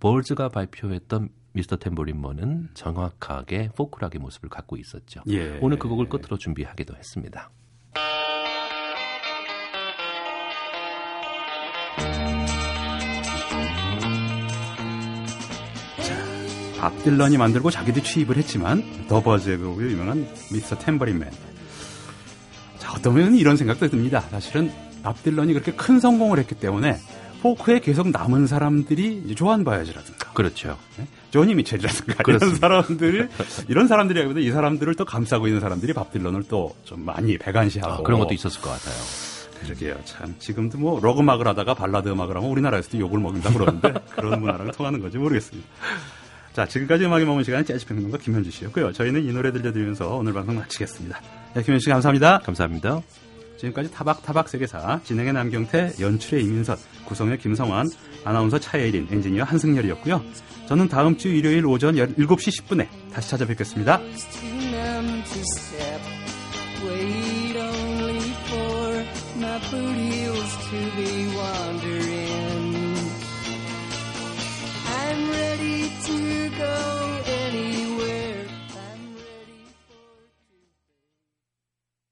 볼즈가 0.00 0.48
발표했던 0.48 1.28
미스터 1.52 1.76
템버린먼은 1.76 2.70
정확하게 2.74 3.70
포크락의 3.76 4.20
모습을 4.20 4.48
갖고 4.48 4.76
있었죠. 4.76 5.22
예. 5.28 5.58
오늘 5.60 5.78
그 5.78 5.88
곡을 5.88 6.08
끝으로 6.08 6.38
준비하기도 6.38 6.96
했습니다. 6.96 7.50
밥 16.78 16.96
딜런이 17.04 17.36
만들고 17.36 17.70
자기도 17.70 18.00
취입을 18.00 18.38
했지만 18.38 18.82
더 19.06 19.22
버즈의 19.22 19.58
유명한 19.58 20.26
미스터 20.50 20.78
템버린맨. 20.78 21.30
자 22.78 22.94
어떤 22.94 23.14
면은 23.14 23.34
이런 23.34 23.58
생각도 23.58 23.88
듭니다. 23.88 24.20
사실은 24.20 24.72
밥 25.02 25.22
딜런이 25.22 25.52
그렇게 25.52 25.72
큰 25.72 26.00
성공을 26.00 26.38
했기 26.38 26.54
때문에 26.54 26.96
포크에 27.42 27.80
계속 27.80 28.10
남은 28.10 28.46
사람들이 28.46 29.22
이제 29.24 29.34
조한 29.34 29.64
바야지라든가. 29.64 30.32
그렇죠. 30.32 30.78
네? 30.98 31.06
조니 31.30 31.54
미첼이라든가 31.54 32.14
이런 32.26 32.56
사람들 32.56 33.28
이런 33.68 33.86
사람들이 33.88 34.44
이 34.44 34.50
사람들을 34.50 34.94
또 34.96 35.04
감싸고 35.04 35.46
있는 35.46 35.60
사람들이 35.60 35.92
밥 35.92 36.12
딜런을 36.12 36.44
또 36.44 36.74
좀 36.84 37.04
많이 37.04 37.38
배관시하고 37.38 37.92
아, 37.92 38.02
그런 38.02 38.18
것도 38.20 38.34
있었을 38.34 38.60
것 38.60 38.70
같아요. 38.70 38.94
그러게요. 39.62 39.96
참 40.04 40.34
지금도 40.38 40.78
뭐럭 40.78 41.20
음악을 41.20 41.46
하다가 41.46 41.74
발라드 41.74 42.08
음악을 42.08 42.36
하면 42.36 42.50
우리나라에서도 42.50 42.98
욕을 42.98 43.20
먹는다 43.20 43.52
그러는데 43.52 43.94
그런 44.10 44.40
문화랑 44.40 44.72
통하는 44.72 45.00
건지 45.00 45.18
모르겠습니다. 45.18 45.68
자, 46.52 46.66
지금까지 46.66 47.04
음악이 47.04 47.24
머문 47.26 47.44
시간 47.44 47.64
재즈 47.64 47.86
평론가 47.86 48.18
김현주 48.18 48.50
씨였고요. 48.50 48.92
저희는 48.92 49.24
이 49.24 49.32
노래 49.32 49.52
들려드리면서 49.52 50.16
오늘 50.16 50.32
방송 50.32 50.56
마치겠습니다. 50.56 51.20
네, 51.54 51.62
김현주 51.62 51.84
씨 51.84 51.90
감사합니다. 51.90 52.40
감사합니다. 52.40 53.02
지금까지 53.60 53.90
타박타박 53.90 54.48
세계사 54.48 55.00
진행의 55.04 55.34
남경태, 55.34 55.92
연출의 56.00 56.44
이민선, 56.44 56.76
구성의 57.04 57.38
김성환, 57.38 57.88
아나운서 58.24 58.58
차예린, 58.58 59.08
엔지니어 59.10 59.44
한승열이었고요. 59.44 60.22
저는 60.66 60.88
다음 60.88 61.16
주 61.16 61.28
일요일 61.28 61.66
오전 61.66 61.94
7시 61.94 62.62
10분에 62.62 62.88
다시 63.12 63.30
찾아뵙겠습니다. 63.30 64.00
my 69.40 69.58
boot 69.70 69.96
heels 69.96 70.56
to 70.68 70.78
be 70.96 71.26
wandering. 71.34 71.79